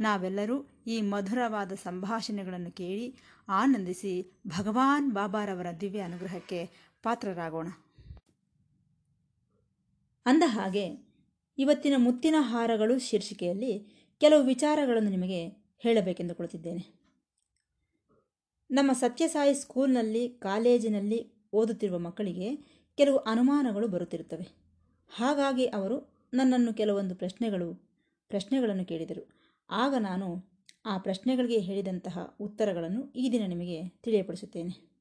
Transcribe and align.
ನಾವೆಲ್ಲರೂ 0.00 0.68
ಈ 0.86 1.00
ಮಧುರವಾದ 1.00 1.72
ಸಂಭಾಷಣೆಗಳನ್ನು 1.72 2.70
ಕೇಳಿ 2.70 3.16
ಆನಂದಿಸಿ 3.48 4.40
ಭಗವಾನ್ 4.46 5.12
ಬಾಬಾರವರ 5.12 5.66
ದಿವ್ಯ 5.80 6.00
ಅನುಗ್ರಹಕ್ಕೆ 6.00 6.70
ಪಾತ್ರರಾಗೋಣ. 7.02 7.68
ಅಂದ 10.26 10.42
ಹಾಗೆ 10.46 11.14
ಇವತ್ತಿನ 11.58 11.94
ಮುತ್ತಿನ 11.96 12.34
ಹಾರಗಳು 12.38 12.98
ಶೀರ್ಷಿಕೆಯಲ್ಲಿ 12.98 13.86
ಕೆಲವು 14.20 14.42
ವಿಚಾರಗಳನ್ನು 14.42 15.10
ನಿಮಗೆ 15.10 15.48
ಹೇಳಬೇಕೆಂದುಕೊಳ್ಳುತ್ತಿದ್ದೇನೆ 15.78 17.04
ನಮ್ಮ 18.70 18.92
ಸತ್ಯಸಾಯಿ 18.92 19.54
ಸ್ಕೂಲ್ನಲ್ಲಿ, 19.54 20.28
ಕಾಲೇಜಿನಲ್ಲಿ 20.28 21.32
ಓದುತ್ತಿರುವ 21.52 21.98
ಮಕ್ಕಳಿಗೆ 21.98 22.56
ಕೆಲವು 22.96 23.16
ಅನುಮಾನಗಳು 23.16 23.88
ಬರುತ್ತಿರುತ್ತವೆ. 23.88 24.48
ಹಾಗಾಗಿ 25.08 25.66
ಅವರು 25.66 26.14
ನನ್ನನ್ನು 26.34 26.74
ಕೆಲವೊಂದು 26.74 27.14
ಪ್ರಶ್ನೆಗಳು, 27.14 27.74
ಪ್ರಶ್ನೆಗಳನ್ನು 28.28 28.84
ಕೇಳಿದರು. 28.84 29.43
ಆಗ 29.70 29.94
ನಾನು 29.94 30.54
ಆ 30.86 30.98
ಪ್ರಶ್ನೆಗಳಿಗೆ 30.98 31.58
ಹೇಳಿದಂತಹ 31.58 32.36
ಉತ್ತರಗಳನ್ನು 32.40 33.12
ಈ 33.12 33.32
ದಿನ 33.32 33.42
ನಿಮಗೆ 33.46 33.88
ತಿಳಿಯಪಡಿಸುತ್ತೇನೆ. 33.88 34.94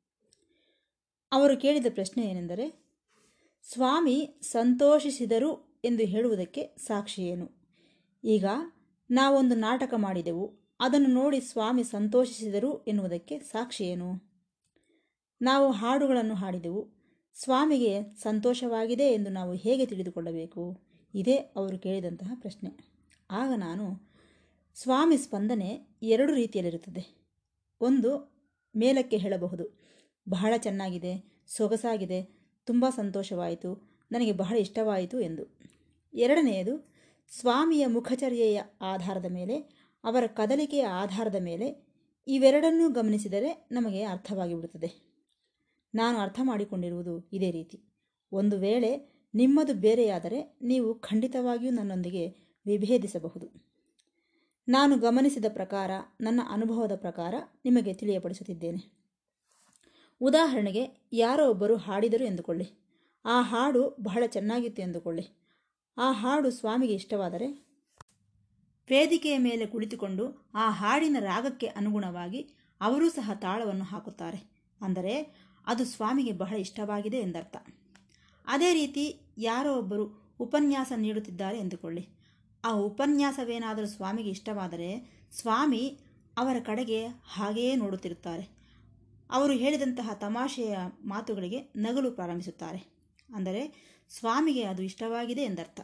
ಅವರು 1.31 1.57
ಕೇಳಿದ 1.57 1.85
ಪ್ರಶ್ನೆ 1.89 2.25
ಏನೆಂದರೆ, 2.25 2.83
ಸ್ವಾಮಿ 3.73 4.39
ಸಂತೋಷಿಸಿದರು 4.41 5.81
ಎಂದು 5.85 6.03
ಹೇಳುವುದಕ್ಕೆ 6.03 6.75
ಸಾಕ್ಷಿ 6.77 7.21
ಏನು? 7.21 7.51
ಈಗ 8.23 8.45
ನಾವೊಂದು 9.09 9.55
ನಾಟಕ 9.55 9.93
ಮಾಡಿದೆವು, 9.93 10.75
ಅದನ್ನು 10.79 11.07
ನೋಡಿ 11.07 11.41
ಸ್ವಾಮಿ 11.41 11.83
ಸಂತೋಷಿಸಿದರು 11.83 12.83
ಎನ್ನುವುದಕ್ಕೆ 12.83 13.39
ಸಾಕ್ಷಿ 13.39 13.83
ಏನು? 13.83 14.33
ನಾವು 15.41 15.71
ಹಾಡುಗಳನ್ನು 15.71 16.35
ಹಾಡಿದೆವು, 16.35 17.03
ಸ್ವಾಮಿಗೆ 17.33 18.15
ಸಂತೋಷವಾಗಿದೆ 18.15 19.03
ಎಂದು 19.03 19.29
ನಾವು 19.29 19.53
ಹೇಗೆ 19.53 19.85
ತಿಳಿದುಕೊಳ್ಳಬೇಕು? 19.85 20.81
ಇದೇ 21.15 21.35
ಅವರು 21.35 21.79
ಕೇಳಿದಂತಹ 21.79 22.31
ಪ್ರಶ್ನೆ. 22.35 22.93
ಆಗ 23.31 23.53
ನಾನು 23.57 24.12
ಸ್ವಾಮಿ 24.75 25.17
ಸ್ಪಂದನೆ 25.17 25.87
ಎರಡು 26.01 26.33
ರೀತಿಯಲ್ಲಿರುತ್ತದೆ. 26.33 27.29
ಒಂದು, 27.81 28.33
ಮೇಲಕ್ಕೆ 28.75 29.17
ಹೇಳಬಹುದು. 29.17 29.79
ಬಹಳ 30.29 30.53
ಚೆನ್ನಾಗಿದೆ, 30.57 31.43
ಸೊಗಸಾಗಿದೆ, 31.47 32.47
ತುಂಬ 32.65 32.85
ಸಂತೋಷವಾಯಿತು, 32.89 33.99
ನನಗೆ 34.11 34.31
ಬಹಳ 34.31 34.57
ಇಷ್ಟವಾಯಿತು 34.57 35.19
ಎಂದು. 35.19 35.59
ಎರಡನೆಯದು, 36.13 36.93
ಸ್ವಾಮಿಯ 37.39 37.85
ಮುಖಚರ್ಯೆಯ 37.85 38.61
ಆಧಾರದ 38.81 39.25
ಮೇಲೆ, 39.29 39.57
ಅವರ 40.03 40.23
ಕದಲಿಕೆಯ 40.27 40.85
ಆಧಾರದ 40.85 41.35
ಮೇಲೆ 41.39 41.87
ಇವೆರಡನ್ನೂ 42.27 42.89
ಗಮನಿಸಿದರೆ 42.89 43.67
ನಮಗೆ 43.71 44.03
ಅರ್ಥವಾಗಿಬಿಡುತ್ತದೆ. 44.03 45.13
ನಾನು 45.95 46.17
ಅರ್ಥ 46.17 46.39
ಮಾಡಿಕೊಂಡಿರುವುದು 46.43 47.29
ಇದೇ 47.33 47.51
ರೀತಿ. 47.51 47.83
ಒಂದು 48.31 48.57
ವೇಳೆ 48.57 49.13
ನಿಮ್ಮದು 49.35 49.73
ಬೇರೆಯಾದರೆ 49.73 50.57
ನೀವು 50.61 50.99
ಖಂಡಿತವಾಗಿಯೂ 50.99 51.71
ನನ್ನೊಂದಿಗೆ 51.71 52.27
ವಿಭೇದಿಸಬಹುದು. 52.65 53.72
ನಾನು 54.67 54.97
ಗಮನಿಸಿದ 54.97 55.45
ಪ್ರಕಾರ, 55.49 55.91
ನನ್ನ 56.21 56.39
ಅನುಭವದ 56.49 56.95
ಪ್ರಕಾರ 56.95 57.35
ನಿಮಗೆ 57.65 57.93
ತಿಳಿಯಪಡಿಸುತ್ತಿದ್ದೇನೆ. 57.93 58.93
ಉದಾಹರಣೆಗೆ, 60.21 61.09
ಯಾರೋ 61.13 61.49
ಒಬ್ಬರು 61.49 61.77
ಹಾಡಿದರು 61.77 62.23
ಎಂದುಕೊಳ್ಳಿ. 62.23 62.71
ಆ 63.25 63.41
ಹಾಡು 63.41 63.97
ಬಹಳ 64.03 64.23
ಚೆನ್ನಾಗಿತ್ತು 64.27 64.81
ಎಂದುಕೊಳ್ಳಿ. 64.81 65.29
ಆ 65.97 66.11
ಹಾಡು 66.11 66.51
ಸ್ವಾಮಿಗೆ 66.51 66.93
ಇಷ್ಟವಾದರೆ, 66.93 67.47
ವೇದಿಕೆಯ 68.89 69.37
ಮೇಲೆ 69.37 69.65
ಕುಳಿತುಕೊಂಡು 69.65 70.51
ಆ 70.55 70.69
ಹಾಡಿನ 70.69 71.17
ರಾಗಕ್ಕೆ 71.19 71.67
ಅನುಗುಣವಾಗಿ 71.67 72.53
ಅವರೂ 72.81 73.09
ಸಹ 73.09 73.31
ತಾಳವನ್ನು 73.41 73.83
ಹಾಕುತ್ತಾರೆ. 73.83 74.65
ಅಂದರೆ, 74.81 75.35
ಅದು 75.67 75.85
ಸ್ವಾಮಿಗೆ 75.85 76.31
ಬಹಳ 76.31 76.55
ಇಷ್ಟವಾಗಿದೆ 76.55 77.17
ಎಂದರ್ಥ. 77.17 77.57
ಅದೇ 78.47 78.73
ರೀತಿ, 78.73 79.33
ಯಾರೋ 79.37 79.77
ಒಬ್ಬರು 79.77 80.35
ಉಪನ್ಯಾಸ 80.39 80.91
ನೀಡುತ್ತಿದ್ದಾರೆ 80.95 81.59
ಎಂದುಕೊಳ್ಳಿ. 81.59 82.12
ಆ 82.63 82.71
ಉಪನ್ಯಾಸವೇನಾದರೂ 82.71 83.85
ಸ್ವಾಮಿಗೆ 83.85 84.29
ಇಷ್ಟವಾದರೆ 84.29 85.19
ಸ್ವಾಮಿ 85.31 85.99
ಅವರ 86.37 86.57
ಕಡೆಗೆ 86.59 87.05
ಹಾಗೆಯೇ 87.07 87.75
ನೋಡುತ್ತಿರುತ್ತಾರೆ. 87.75 88.63
ಅವರು 89.31 89.53
ಹೇಳಿದಂತಹ 89.53 90.09
ತಮಾಷೆಯ 90.13 90.77
ಮಾತುಗಳಿಗೆ 91.05 91.59
ನಗಲು 91.75 92.11
ಪ್ರಾರಂಭಿಸುತ್ತಾರೆ. 92.11 92.93
ಅಂದರೆ 93.35 93.93
ಸ್ವಾಮಿಗೆ 94.09 94.63
ಅದು 94.63 94.83
ಇಷ್ಟವಾಗಿದೆ 94.83 95.41
ಎಂದರ್ಥ. 95.41 95.79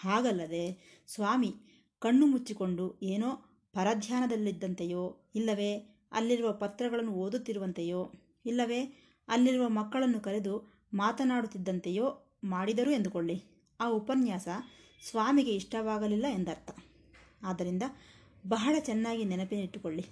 ಹಾಗಲ್ಲದೆ 0.00 0.64
ಸ್ವಾಮಿ 1.06 1.54
ಕಣ್ಣು 1.98 2.26
ಮುಚ್ಚಿಕೊಂಡು 2.26 3.00
ಏನೋ 3.02 3.30
ಪರಧ್ಯಾನದಲ್ಲಿದ್ದಂತೆಯೋ, 3.72 5.30
ಇಲ್ಲವೇ 5.34 5.98
ಅಲ್ಲಿರುವ 6.12 6.52
ಪತ್ರಗಳನ್ನು 6.52 7.12
ಓದುತ್ತಿರುವಂತೆಯೋ, 7.12 8.12
ಇಲ್ಲವೇ 8.46 8.80
ಅಲ್ಲಿರುವ 9.28 9.68
ಮಕ್ಕಳನ್ನು 9.68 10.20
ಕರೆದು 10.20 10.72
ಮಾತನಾಡುತ್ತಿದ್ದಂತೆಯೋ 10.94 12.36
ಮಾಡಿದರು 12.44 12.90
ಎಂದುಕೊಳ್ಳಿ. 12.90 13.44
ಆ 13.80 13.88
ಉಪನ್ಯಾಸ 13.88 14.48
ಸ್ವಾಮಿಗೆ 15.02 15.54
ಇಷ್ಟವಾಗಲಿಲ್ಲ 15.54 16.26
ಎಂದರ್ಥ. 16.30 16.70
ಆದ್ದರಿಂದ 17.42 17.82
ಬಹಳ 18.48 18.76
ಚೆನ್ನಾಗಿ 18.78 19.24
ನೆನಪಿನಿಟ್ಟುಕೊಳ್ಳಿ. 19.24 20.06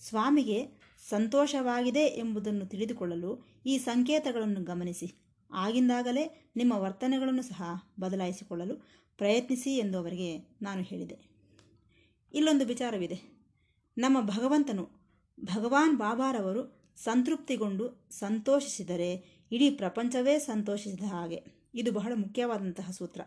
ಸ್ವಾಮಿಗೆ 0.00 0.68
ಸಂತೋಷವಾಗಿದೆ 1.08 2.00
ಎಂಬುದನ್ನು 2.00 2.66
ತಿಳಿದುಕೊಳ್ಳಲು 2.66 3.46
ಈ 3.66 3.78
ಸಂಕೇತಗಳನ್ನು 3.78 4.64
ಗಮನಿಸಿ. 4.64 5.14
ಆಗಿಂದಾಗಲೇ 5.52 6.50
ನಿಮ್ಮ 6.56 6.72
ವರ್ತನೆಗಳನ್ನು 6.72 7.42
ಸಹ 7.42 7.62
ಬದಲಾಯಿಸಿಕೊಳ್ಳಲು 8.00 8.74
ಪ್ರಯತ್ನಿಸಿ 9.18 9.76
ಎಂದು 9.76 9.98
ಅವರಿಗೆ 9.98 10.38
ನಾನು 10.62 10.82
ಹೇಳಿದೆ. 10.82 11.18
ಇಲ್ಲೊಂದು 12.34 12.66
ವಿಚಾರವಿದೆ. 12.66 13.22
ನಮ್ಮ 13.98 14.20
ಭಗವಂತನು 14.20 14.88
ಭಗವಾನ್ 15.40 15.98
ಬಾಬಾರವರು 15.98 16.80
ಸಂತೃಪ್ತಿಗೊಂಡು 16.96 18.06
ಸಂತೋಷಿಸಿದರೆ 18.10 19.40
ಇಡೀ 19.52 19.70
ಪ್ರಪಂಚವೇ 19.70 20.38
ಸಂತೋಷಿಸಿದ 20.38 21.04
ಹಾಗೆ. 21.04 21.44
ಇದು 21.74 21.92
ಬಹಳ 21.92 22.12
ಮುಖ್ಯವಾದಂತಹ 22.14 22.90
ಸೂತ್ರ. 22.90 23.20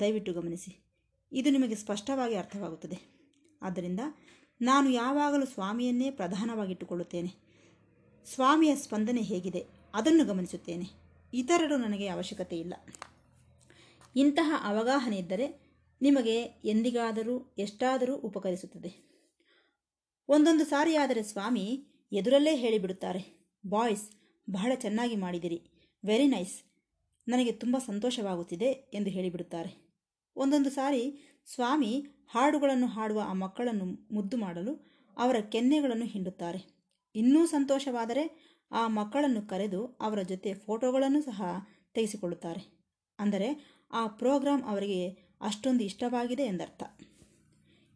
ದಯವಿಟ್ಟು 0.00 0.32
ಗಮನಿಸಿ. 0.32 0.84
ಇದು 1.32 1.50
ನಿಮಗೆ 1.50 1.74
ಸ್ಪಷ್ಟವಾಗಿ 1.74 2.34
ಅರ್ಥವಾಗುತ್ತದೆ. 2.34 2.98
ಆದ್ದರಿಂದ 3.62 4.00
ನಾನು 4.60 4.90
ಯಾವಾಗಲೂ 4.90 5.46
ಸ್ವಾಮಿಯನ್ನೇ 5.46 6.10
ಪ್ರಧಾನವಾಗಿಟ್ಟುಕೊಳ್ಳುತ್ತೇನೆ. 6.10 7.34
ಸ್ವಾಮಿಯ 8.24 8.76
ಸ್ಪಂದನೆ 8.76 9.22
ಹೇಗಿದೆ 9.22 9.66
ಅದನ್ನು 9.94 10.24
ಗಮನಿಸುತ್ತೇನೆ. 10.24 10.88
ಇತರರು 11.34 11.76
ನನಗೆ 11.76 12.08
ಅವಶ್ಯಕತೆ 12.08 12.58
ಇಲ್ಲ. 12.58 12.74
ಇಂತಹ 14.16 14.62
ಅವಗಾಹನೆ 14.64 15.18
ಇದ್ದರೆ 15.18 15.72
ನಿಮಗೆ 16.02 16.42
ಎಂದಿಗಾದರೂ 16.42 17.54
ಎಷ್ಟಾದರೂ 17.58 18.16
ಉಪಕರಿಸುತ್ತದೆ. 18.16 19.12
ಒಂದೊಂದು 20.28 20.64
ಸಾರಿಯಾದರೆ 20.64 21.22
ಸ್ವಾಮಿ 21.22 21.86
ಎದುರಲ್ಲೇ 22.12 22.56
ಹೇಳಿಬಿಡುತ್ತಾರೆ. 22.56 23.50
ಬಾಯ್ಸ್, 23.66 24.10
ಬಹಳ 24.50 24.72
ಚೆನ್ನಾಗಿ 24.74 25.16
ಮಾಡಿದಿರಿ. 25.16 25.62
Very 26.06 26.26
nice. 26.26 26.71
ನನಗೆ 27.28 27.52
ತುಂಬ 27.52 27.78
ಸಂತೋಷವಾಗುತ್ತಿದೆ 27.78 28.64
ಎಂದು 28.64 29.10
ಹೇಳಿಬಿಡುತ್ತಾರೆ. 29.10 29.92
ಒಂದೊಂದು 30.36 30.70
ಸಾರಿ 30.70 31.02
ಸ್ವಾಮಿ 31.54 32.06
ಹಾಡುಗಳನ್ನು 32.30 32.86
ಹಾಡುವ 32.86 33.22
ಆ 33.26 33.32
ಮಕ್ಕಳನ್ನು 33.32 34.14
ಮುದ್ದು 34.14 34.36
ಮಾಡಲು 34.36 34.92
ಅವರ 35.16 35.36
ಕೆನ್ನೆಗಳನ್ನು 35.36 36.04
ಹಿಂಡುತ್ತಾರೆ. 36.04 36.82
ಇನ್ನೂ 37.14 37.46
ಸಂತೋಷವಾದರೆ 37.46 38.52
ಆ 38.72 38.88
ಮಕ್ಕಳನ್ನು 38.88 39.48
ಕರೆದು 39.48 39.86
ಅವರ 39.86 40.22
ಜೊತೆ 40.22 40.54
ಫೋಟೋಗಳನ್ನು 40.54 41.22
ಸಹ 41.22 41.42
ತೆಗೆಸಿಕೊಳ್ಳುತ್ತಾರೆ. 41.94 42.88
ಅಂದರೆ 43.18 43.78
ಆ 43.92 44.06
ಪ್ರೋಗ್ರಾಂ 44.06 44.62
ಅವರಿಗೆ 44.62 45.08
ಅಷ್ಟೊಂದು 45.40 45.84
ಇಷ್ಟವಾಗಿದೆ 45.84 46.42
ಎಂದರ್ಥ. 46.42 46.82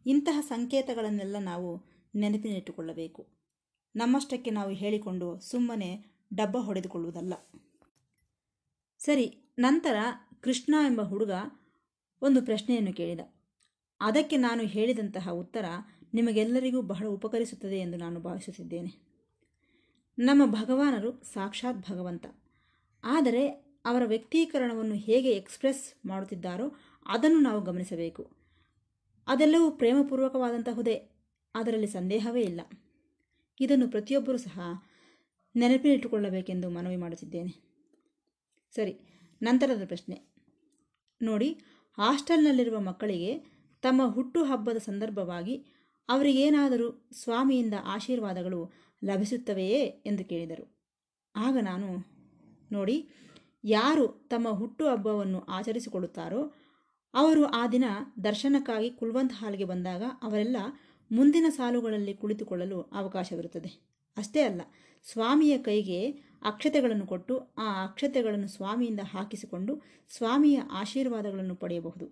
ಇಂತಹ 0.05 0.41
ಸಂಕೇತಗಳನ್ನೆಲ್ಲ 0.41 1.37
ನಾವು 1.39 1.81
ನೆನಪಿನಿಟ್ಟುಕೊಳ್ಳಬೇಕು. 2.15 3.27
ನಮ್ಮಷ್ಟಕ್ಕೆ 3.95 4.51
ನಾವು 4.51 4.71
ಹೇಳಿಕೊಂಡು 4.71 5.39
ಸುಮ್ಮನೆ 5.39 6.05
ಡಬ್ಬ 6.35 6.57
ಹೊಡೆದುಕೊಳ್ಳುವುದಲ್ಲ. 6.57 7.33
ಸರಿ, 9.07 9.55
ನಂತರ 9.59 9.95
ಕೃಷ್ಣ 10.41 10.75
ಎಂಬ 10.85 11.01
ಹುಡುಗ 11.01 11.31
ಒಂದು 12.21 12.41
ಪ್ರಶ್ನೆಯನ್ನು 12.41 12.93
ಕೇಳಿದ. 12.93 13.19
ಅದಕ್ಕೆ 14.01 14.37
ನಾನು 14.37 14.63
ಹೇಳಿದಂತಹ 14.63 15.29
ಉತ್ತರ 15.29 15.65
ನಿಮಗೆಲ್ಲರಿಗೂ 16.13 16.81
ಬಹಳ 16.81 17.07
ಉಪಕರಿಸುತ್ತದೆ 17.07 17.79
ಎಂದು 17.79 17.97
ನಾನು 17.97 18.19
ಭಾವಿಸುತ್ತಿದ್ದೇನೆ. 18.19 19.07
ನಮ್ಮ 20.19 20.45
ಭಗವಾನರು 20.45 21.23
ಸಾಕ್ಷಾತ್ 21.33 21.91
ಭಗವಂತ. 21.91 22.25
ಆದರೆ 23.03 23.47
ಅವರ 23.85 24.01
ವ್ಯಕ್ತೀಕರಣವನ್ನು 24.05 24.95
ಹೇಗೆ 24.95 25.31
ಎಕ್ಸ್ಪ್ರೆಸ್ 25.31 26.07
ಮಾಡುತ್ತಿದ್ದಾರೋ 26.07 26.75
ಅದನ್ನು 27.07 27.39
ನಾವು 27.39 27.61
ಗಮನಿಸಬೇಕು. 27.61 28.31
ಅದೆಲ್ಲವೂ 29.27 29.71
ಪ್ರೇಮಪೂರ್ವಕವಾದಂತಹುದೇ, 29.71 31.01
ಅದರಲ್ಲಿ 31.55 31.87
ಸಂದೇಹವೇ 31.87 32.41
ಇಲ್ಲ. 32.41 32.61
ಇದನ್ನು 33.61 33.89
ಪ್ರತಿಯೊಬ್ಬರೂ 33.89 34.37
ಸಹ 34.37 34.59
ನೆನಪಿನಿಟ್ಟುಕೊಳ್ಳಬೇಕೆಂದು 35.55 36.69
ಮನವಿ 36.69 36.95
ಮಾಡುತ್ತಿದ್ದೇನೆ. 36.95 37.66
ಸರಿ, 38.75 38.93
ನಂತರದ 39.41 39.85
ಪ್ರಶ್ನೆ. 39.85 40.17
ನೋಡಿ, 41.21 41.49
ಹಾಸ್ಟೆಲ್ನಲ್ಲಿರುವ 41.97 42.79
ಮಕ್ಕಳಿಗೆ 42.79 43.31
ತಮ್ಮ 43.81 44.01
ಹುಟ್ಟುಹಬ್ಬದ 44.05 44.77
ಸಂದರ್ಭವಾಗಿ 44.77 45.55
ಅವರಿಗೇನಾದರೂ 46.09 47.09
ಸ್ವಾಮಿಯಿಂದ 47.13 47.73
ಆಶೀರ್ವಾದಗಳು 47.85 48.73
ಲಭಿಸುತ್ತವೆಯೇ 49.05 49.81
ಎಂದು 50.05 50.23
ಕೇಳಿದರು. 50.23 50.65
ಆಗ 51.35 51.57
ನಾನು, 51.61 51.89
ನೋಡಿ, 52.71 53.09
ಯಾರು 53.63 54.07
ತಮ್ಮ 54.07 54.49
ಹುಟ್ಟುಹಬ್ಬವನ್ನು 54.49 55.39
ಆಚರಿಸಿಕೊಳ್ಳುತ್ತಾರೋ 55.39 56.41
ಅವರು 57.13 57.45
ಆ 57.45 57.67
ದಿನ 57.67 57.83
ದರ್ಶನಕ್ಕಾಗಿ 58.23 58.89
ಕುಲ್ವಂತ್ 58.89 59.33
ಹಾಲ್ಗೆ 59.33 59.65
ಬಂದಾಗ 59.65 60.03
ಅವರೆಲ್ಲ 60.23 60.57
ಮುಂದಿನ 61.11 61.45
ಸಾಲುಗಳಲ್ಲಿ 61.49 62.13
ಕುಳಿತುಕೊಳ್ಳಲು 62.13 62.81
ಅವಕಾಶವಿರುತ್ತದೆ. 62.81 63.69
ಅಷ್ಟೇ 64.17 64.41
ಅಲ್ಲ, 64.41 64.61
ಸ್ವಾಮಿಯ 65.11 65.57
ಕೈಗೆ 65.57 65.99
ಅಕ್ಷತೆಗಳನ್ನು 66.41 67.07
ಕೊಟ್ಟು 67.07 67.39
ಆ 67.57 67.83
ಅಕ್ಷತೆಗಳನ್ನು 67.83 68.47
ಸ್ವಾಮಿಯಿಂದ 68.47 68.99
ಹಾಕಿಸಿಕೊಂಡು 69.03 69.81
ಸ್ವಾಮಿಯ 70.09 70.59
ಆಶೀರ್ವಾದಗಳನ್ನು 70.71 71.55
ಪಡೆಯಬಹುದು. 71.55 72.05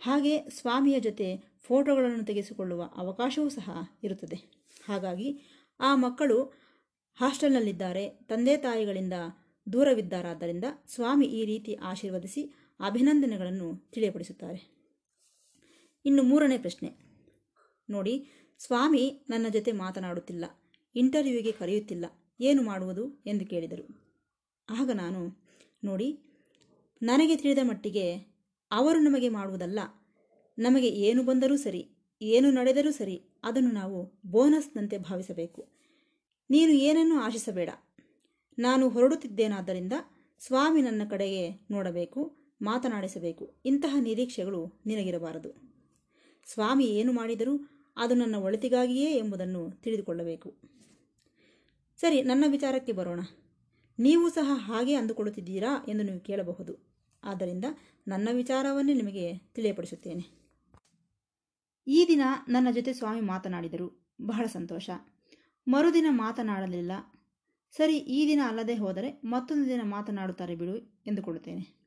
ಹಾಗೆ 0.00 0.50
ಸ್ವಾಮಿಯ 0.50 1.00
ಜೊತೆ 1.00 1.56
ಫೋಟೋಗಳನ್ನು 1.62 2.24
ತೆಗೆಸಿಕೊಳ್ಳುವ 2.24 2.82
ಅವಕಾಶವೂ 2.96 3.48
ಸಹ 3.48 3.70
ಇರುತ್ತದೆ. 4.04 4.36
ಹಾಗಾಗಿ 4.86 5.28
ಆ 5.80 5.94
ಮಕ್ಕಳು 5.94 6.38
ಹಾಸ್ಟೆಲ್ನಲ್ಲಿದ್ದಾರೆ, 7.14 8.08
ತಂದೆ 8.08 8.56
ತಾಯಿಗಳಿಂದ 8.56 9.12
ದೂರವಿದ್ದಾರಾದ್ದರಿಂದ 9.72 10.64
ಸ್ವಾಮಿ 10.86 11.26
ಈ 11.26 11.44
ರೀತಿ 11.44 11.74
ಆಶೀರ್ವದಿಸಿ 11.74 12.42
ಅಭಿನಂದನೆಗಳನ್ನು 12.80 13.90
ತಿಳಿಯಪಡಿಸುತ್ತಾರೆ. 13.90 14.60
ಇನ್ನು 16.04 16.22
ಮೂರನೇ 16.22 16.58
ಪ್ರಶ್ನೆ. 16.58 16.90
ನೋಡಿ, 17.90 18.14
ಸ್ವಾಮಿ 18.58 19.26
ನನ್ನ 19.30 19.46
ಜೊತೆ 19.48 19.72
ಮಾತನಾಡುತ್ತಿಲ್ಲ, 19.72 20.44
ಇಂಟರ್ವ್ಯೂಗೆ 20.94 21.52
ಕರೆಯುತ್ತಿಲ್ಲ. 21.52 22.06
ಏನು 22.40 22.62
ಮಾಡುವುದು 22.62 23.22
ಎಂದು 23.26 23.46
ಕೇಳಿದರು. 23.46 24.06
ಆಗ 24.70 24.90
ನಾನು, 24.90 25.44
ನೋಡಿ, 25.84 26.18
ನನಗೆ 27.02 27.36
ತಿಳಿದ 27.36 27.58
ಮಟ್ಟಿಗೆ 27.62 28.36
ಅವರು 28.70 28.98
ನಮಗೆ 28.98 29.28
ಮಾಡುವುದಲ್ಲ. 29.28 29.78
ನಮಗೆ 30.58 30.88
ಏನು 30.88 31.22
ಬಂದರೂ 31.22 31.56
ಸರಿ, 31.56 31.90
ಏನು 32.22 32.50
ನಡೆದರೂ 32.50 32.90
ಸರಿ, 32.90 33.22
ಅದನ್ನು 33.44 33.70
ನಾವು 33.70 34.20
ಬೋನಸ್ನಂತೆ 34.26 34.98
ಭಾವಿಸಬೇಕು. 34.98 35.68
ನೀನು 36.50 36.72
ಏನನ್ನು 36.72 37.20
ಆಶಿಸಬೇಡ. 37.20 37.70
ನಾನು 38.58 38.88
ಹೊರಡುತ್ತಿದ್ದೇನಾದ್ದರಿಂದ 38.88 39.92
ಸ್ವಾಮಿ 40.38 40.82
ನನ್ನ 40.82 41.02
ಕಡೆಗೆ 41.10 41.66
ನೋಡಬೇಕು, 41.70 42.36
ಮಾತನಾಡಿಸಬೇಕು. 42.62 43.54
ಇಂತಹ 43.64 43.96
ನಿರೀಕ್ಷೆಗಳು 44.00 44.82
ನಿನಗಿರಬಾರದು. 44.86 45.66
ಸ್ವಾಮಿ 46.46 46.84
ಏನು 46.84 47.12
ಮಾಡಿದರೂ 47.12 47.52
ಅದು 47.96 48.14
ನನ್ನ 48.14 48.34
ಒಳಿತಿಗಾಗಿಯೇ 48.36 49.10
ಎಂಬುದನ್ನು 49.10 49.70
ತಿಳಿದುಕೊಳ್ಳಬೇಕು. 49.70 50.56
ಸರಿ, 52.00 52.22
ನನ್ನ 52.22 52.44
ವಿಚಾರಕ್ಕೆ 52.48 52.92
ಬರೋಣ. 52.92 53.20
ನೀವು 53.98 54.28
ಸಹ 54.28 54.50
ಹಾಗೆ 54.54 54.94
ಅಂದುಕೊಳ್ಳುತ್ತಿದ್ದೀರಾ 54.94 55.84
ಎಂದು 55.88 56.02
ನೀವು 56.02 56.20
ಕೇಳಬಹುದು. 56.20 56.74
ಆದ್ದರಿಂದ 57.24 57.64
ನನ್ನ 58.08 58.28
ವಿಚಾರವನ್ನೇ 58.32 58.94
ನಿಮಗೆ 58.94 59.38
ತಿಳಿಯಪಡಿಸುತ್ತೇನೆ. 59.38 60.24
ಈ 61.86 62.04
ದಿನ 62.08 62.22
ನನ್ನ 62.48 62.70
ಜೊತೆ 62.70 62.92
ಸ್ವಾಮಿ 62.92 63.20
ಮಾತನಾಡಿದರು. 63.20 64.14
ಬಹಳ 64.20 64.46
ಸಂತೋಷ. 64.46 64.90
ಮರುದಿನ 65.68 66.06
ಮಾತನಾಡಲಿಲ್ಲ. 66.10 66.92
ಸರಿ, 67.76 67.98
ಈ 67.98 68.28
ದಿನ 68.28 68.40
ಅಲ್ಲದೆ 68.48 68.74
ಹೋದರೆ 68.74 69.20
ಮತ್ತೊಂದು 69.24 69.68
ದಿನ 69.68 69.80
ಮಾತನಾಡುತ್ತಾರೆ 69.84 70.54
ಬಿಡು 70.54 70.76
ಎಂದುಕೊಳ್ಳುತ್ತೇನೆ. 71.06 71.86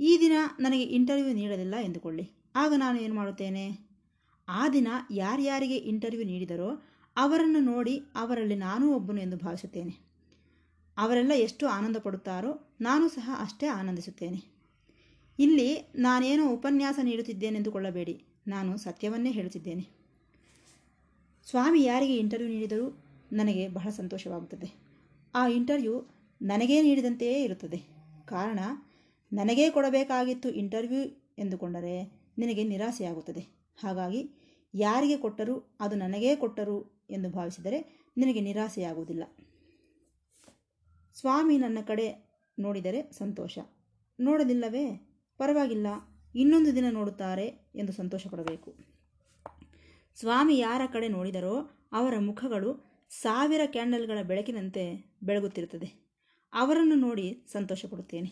ಈ 0.00 0.18
ದಿನ 0.20 0.32
ನನಗೆ 0.60 0.82
ಇಂಟರ್ವ್ಯೂ 0.82 1.34
ನೀಡಲಿಲ್ಲ 1.34 1.74
ಎಂದುಕೊಳ್ಳಿ. 1.76 2.30
ಆಗ 2.54 2.72
ನಾನು 2.76 3.00
ಏನು 3.00 3.14
ಮಾಡುತ್ತೇನೆ? 3.14 3.88
ಆ 4.48 4.68
ದಿನ 4.68 4.88
ಯಾರ್ಯಾರಿಗೆ 5.10 5.76
ಇಂಟರ್ವ್ಯೂ 5.76 6.26
ನೀಡಿದರೋ 6.26 6.82
ಅವರನ್ನು 7.18 7.60
ನೋಡಿ 7.60 8.02
ಅವರಲ್ಲಿ 8.14 8.54
ನಾನೂ 8.54 8.94
ಒಬ್ಬನು 8.94 9.20
ಎಂದು 9.20 9.36
ಭಾವಿಸುತ್ತೇನೆ. 9.36 10.08
ಅವರೆಲ್ಲ 10.98 11.32
ಎಷ್ಟು 11.34 11.68
ಆನಂದ 11.68 11.96
ಪಡುತ್ತಾರೋ 11.96 12.76
ನಾನು 12.80 13.08
ಸಹ 13.08 13.38
ಅಷ್ಟೇ 13.40 13.66
ಆನಂದಿಸುತ್ತೇನೆ. 13.66 14.58
ಇಲ್ಲಿ 15.38 15.92
ನಾನೇನೋ 15.94 16.52
ಉಪನ್ಯಾಸ 16.52 16.98
ನೀಡುತ್ತಿದ್ದೇನೆಂದುಕೊಳ್ಳಬೇಡಿ. 17.02 18.24
ನಾನು 18.46 18.76
ಸತ್ಯವನ್ನೇ 18.76 19.30
ಹೇಳುತ್ತಿದ್ದೇನೆ. 19.30 19.98
ಸ್ವಾಮಿ 21.50 21.84
ಯಾರಿಗೆ 21.84 22.16
ಇಂಟರ್ವ್ಯೂ 22.16 22.52
ನೀಡಿದರೂ 22.52 23.04
ನನಗೆ 23.32 23.68
ಬಹಳ 23.68 23.90
ಸಂತೋಷವಾಗುತ್ತದೆ. 23.90 24.74
ಆ 25.34 25.46
ಇಂಟರ್ವ್ಯೂ 25.46 26.02
ನನಗೇ 26.42 26.82
ನೀಡಿದಂತೆಯೇ 26.82 27.44
ಇರುತ್ತದೆ. 27.44 27.82
ಕಾರಣ, 28.26 28.58
ನನಗೇ 29.32 29.70
ಕೊಡಬೇಕಾಗಿತ್ತು 29.70 30.50
ಇಂಟರ್ವ್ಯೂ 30.50 31.32
ಎಂದುಕೊಂಡರೆ 31.38 32.04
ನಿನಗೆ 32.38 32.64
ನಿರಾಸೆಯಾಗುತ್ತದೆ. 32.64 33.40
ಹಾಗಾಗಿ, 33.82 34.30
ಯಾರಿಗೆ 34.74 35.16
ಕೊಟ್ಟರೂ 35.16 35.76
ಅದು 35.80 35.96
ನನಗೇ 35.96 36.36
ಕೊಟ್ಟರು 36.36 36.97
ಎಂದು 37.10 37.30
ಭಾವಿಸಿದರೆ 37.30 38.08
ನಿನಗೆ 38.16 38.40
ನಿರಾಸೆಯಾಗುವುದಿಲ್ಲ. 38.40 39.24
ಸ್ವಾಮಿ 41.14 41.58
ನನ್ನ 41.58 41.78
ಕಡೆ 41.86 42.06
ನೋಡಿದರೆ 42.58 43.10
ಸಂತೋಷ. 43.12 43.58
ನೋಡಲಿಲ್ಲವೇ? 44.20 44.86
ಪರವಾಗಿಲ್ಲ. 45.38 45.86
ಇನ್ನೊಂದು 46.34 46.74
ದಿನ 46.74 46.84
ನೋಡುತ್ತಾರೆ 46.90 47.46
ಎಂದು 47.74 47.92
ಸಂತೋಷ 47.92 48.26
ಪಡಬೇಕು 48.26 48.74
ಸ್ವಾಮಿ 50.16 50.58
ಯಾರ 50.58 50.80
ಕಡೆ 50.92 51.08
ನೋಡಿದರೋ 51.08 51.70
ಅವರ 51.92 52.14
ಮುಖಗಳು 52.18 52.88
ಸಾವಿರ 53.10 53.60
ಕ್ಯಾಂಡಲ್ಗಳ 53.66 54.22
ಬೆಳಕಿನಂತೆ 54.22 55.14
ಬೆಳಗುತ್ತಿರುತ್ತದೆ. 55.22 56.08
ಅವರನ್ನು 56.52 56.94
ನೋಡಿ 56.94 57.44
ಸಂತೋಷಪಡುತ್ತೇನೆ. 57.52 58.30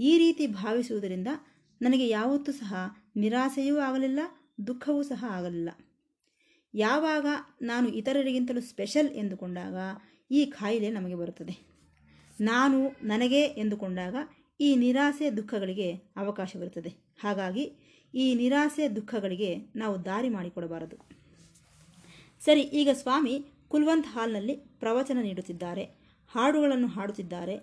ಈ 0.00 0.18
ರೀತಿ 0.18 0.46
ಭಾವಿಸುವುದರಿಂದ 0.46 1.28
ನನಗೆ 1.82 2.08
ಯಾವತ್ತೂ 2.08 2.52
ಸಹ 2.52 2.74
ನಿರಾಸೆಯೂ 3.16 3.78
ಆಗಲಿಲ್ಲ, 3.78 4.20
ದುಃಖವೂ 4.66 5.02
ಸಹ 5.02 5.24
ಆಗಲಿಲ್ಲ. 5.28 5.70
ಯಾವಾಗ 6.74 7.26
ನಾನು 7.62 7.88
ಇತರರಿಗಿಂತಲೂ 7.88 8.60
ಸ್ಪೆಷಲ್ 8.60 9.08
ಎಂದುಕೊಂಡಾಗ 9.08 9.74
ಈ 10.30 10.46
ಕಾಯಿಲೆ 10.46 10.90
ನಮಗೆ 10.90 11.14
ಬರುತ್ತದೆ. 11.14 11.70
ನಾನು 12.40 12.90
ನನಗೆ 13.02 13.40
ಎಂದುಕೊಂಡಾಗ 13.40 14.16
ಈ 14.60 14.76
ನಿರಾಸೆ 14.76 15.30
ದುಃಖಗಳಿಗೆ 15.30 15.92
ಅವಕಾಶವಿರುತ್ತದೆ 15.92 16.88
ಹಾಗಾಗಿ 17.22 17.72
ಈ 18.14 18.34
ನಿರಾಸೆ 18.34 18.88
ದುಃಖಗಳಿಗೆ 18.88 19.56
ನಾವು 19.76 20.04
ದಾರಿ 20.04 20.28
ಮಾಡಿಕೊಡಬಾರದು. 20.28 20.96
ಸರಿ, 22.44 22.60
ಈಗ 22.60 22.88
ಸ್ವಾಮಿ 22.92 23.44
ಕುಲ್ವಂತ್ 23.68 24.06
ಹಾಲ್ನಲ್ಲಿ 24.06 24.56
ಪ್ರವಚನ 24.56 25.18
ನೀಡುತ್ತಿದ್ದಾರೆ. 25.22 25.84
ಹಾಡುಗಳನ್ನು 26.28 26.86
ಹಾಡುತ್ತಿದ್ದಾರೆ. 26.86 27.56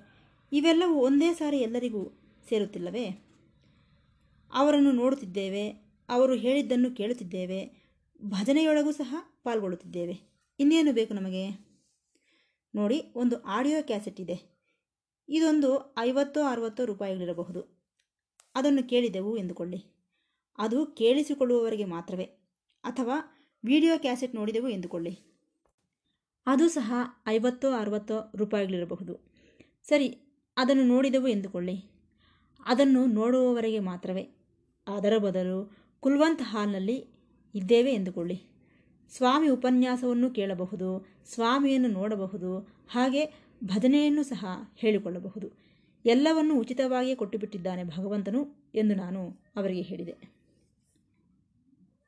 ಇವೆಲ್ಲವೂ 0.51 0.93
ಒಂದೇ 0.93 1.33
ಸಾರಿ 1.33 1.57
ಎಲ್ಲರಿಗೂ 1.57 2.19
ಸೇರುತ್ತಿಲ್ಲವೇ? 2.49 3.09
ಅವರನ್ನು 4.53 4.91
ನೋಡುತ್ತಿದ್ದೇವೆ, 4.91 5.69
ಅವರು 6.09 6.35
ಹೇಳಿದ್ದನ್ನು 6.35 6.91
ಕೇಳುತ್ತಿದ್ದೇವೆ 6.91 7.86
ಭಜನೆಯೊಳಗೂ 8.21 8.91
ಸಹ 8.91 9.15
ಪಾಲ್ಗೊಳ್ಳುತ್ತಿದ್ದೇವೆ. 9.43 10.21
ಇನ್ನೇನು 10.59 10.93
ಬೇಕು 10.93 11.13
ನಮಗೆ? 11.13 11.49
ನೋಡಿ, 12.75 13.03
ಒಂದು 13.15 13.43
ಆಡಿಯೋ 13.43 13.83
ಕ್ಯಾಸೆಟ್ 13.83 14.21
ಇದೆ. 14.21 14.57
ಇದೊಂದು 15.29 15.95
ಐವತ್ತೋ 15.97 16.43
ಅರವತ್ತೋ 16.43 16.85
ರೂಪಾಯಿಗಳಿರಬಹುದು. 16.85 17.77
ಅದನ್ನು 18.55 18.83
ಕೇಳಿದೆವು 18.83 19.37
ಎಂದುಕೊಳ್ಳಿ. 19.37 19.85
ಅದು 20.57 20.85
ಕೇಳಿಸಿಕೊಳ್ಳುವವರಿಗೆ 20.85 21.85
ಮಾತ್ರವೇ, 21.85 22.23
ಅಥವಾ 22.83 23.19
ವಿಡಿಯೋ 23.65 23.99
ಕ್ಯಾಸೆಟ್ 23.99 24.35
ನೋಡಿದೆವು 24.35 24.69
ಎಂದುಕೊಳ್ಳಿ. 24.69 25.19
ಅದು 26.47 26.69
ಸಹ 26.69 26.93
ಐವತ್ತೋ 27.27 27.71
ಅರವತ್ತೋ 27.71 28.31
ರೂಪಾಯಿಗಳಿರಬಹುದು. 28.35 29.33
ಸರಿ, 29.83 30.17
ಅದನ್ನು 30.57 30.83
ನೋಡಿದೆವು 30.83 31.27
ಎಂದುಕೊಳ್ಳಿ. 31.27 31.83
ಅದನ್ನು 32.65 33.05
ನೋಡುವವರೆಗೆ 33.05 33.79
ಮಾತ್ರವೇ. 33.79 34.29
ಅದರ 34.87 35.17
ಬದಲು 35.17 35.77
ಕುಲ್ವಂತ್ 35.99 36.41
ಹಾಲ್ನಲ್ಲಿ 36.41 37.16
ಇದ್ದೇವೆ 37.57 37.91
ಎಂದುಕೊಳ್ಳಿ. 37.93 38.37
ಸ್ವಾಮಿ 39.09 39.47
ಉಪನ್ಯಾಸವನ್ನು 39.49 40.29
ಕೇಳಬಹುದು, 40.29 40.89
ಸ್ವಾಮಿಯನ್ನು 41.25 41.87
ನೋಡಬಹುದು, 41.87 42.51
ಹಾಗೆ 42.89 43.23
ಭಜನೆಯನ್ನು 43.63 44.23
ಸಹ 44.23 44.45
ಹೇಳಿಕೊಳ್ಳಬಹುದು. 44.75 45.47
ಎಲ್ಲವನ್ನು 46.05 46.59
ಉಚಿತವಾಗಿಯೇ 46.59 47.15
ಕೊಟ್ಟುಬಿಟ್ಟಿದ್ದಾನೆ 47.15 47.83
ಭಗವಂತನು 47.83 48.41
ಎಂದು 48.75 48.95
ನಾನು 48.95 49.21
ಅವರಿಗೆ 49.55 49.81
ಹೇಳಿದೆ. 49.81 50.15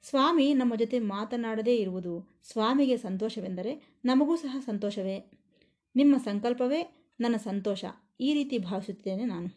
ಸ್ವಾಮಿ 0.03 0.53
ನಮ್ಮ 0.53 0.75
ಜೊತೆ 0.75 0.99
ಮಾತನಾಡದೇ 0.99 1.75
ಇರುವುದು 1.75 2.13
ಸ್ವಾಮಿಗೆ 2.43 2.97
ಸಂತೋಷವೆಂದರೆ 2.97 3.71
ನಮಗೂ 4.05 4.35
ಸಹ 4.35 4.57
ಸಂತೋಷವೇ. 4.59 5.17
ನಿಮ್ಮ 5.95 6.17
ಸಂಕಲ್ಪವೇ 6.17 6.81
ನನ್ನ 7.19 7.35
ಸಂತೋಷ, 7.35 7.85
ಈ 8.19 8.33
ರೀತಿ 8.33 8.57
ಭಾವಿಸುತ್ತೇನೆ 8.57 9.25
ನಾನು. 9.25 9.49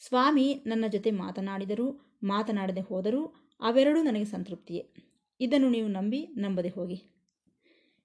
ಸ್ವಾಮಿ 0.00 0.46
ನನ್ನ 0.66 0.84
ಜೊತೆ 0.86 1.10
ಮಾತನಾಡಿದರೂ, 1.10 1.86
ಮಾತನಾಡದೆ 2.22 2.80
ಹೋದರೂ 2.80 3.22
ಅವೆರಡೂ 3.60 4.02
ನನಗೆ 4.02 4.24
ಸಂತೃಪ್ತಿಯೇ. 4.24 4.94
ಇದನ್ನು 5.40 5.68
ನೀವು 5.68 5.88
ನಂಬಿ 5.88 6.26
ನಂಬದೆ 6.26 6.68
ಹೋಗಿ. 6.68 7.02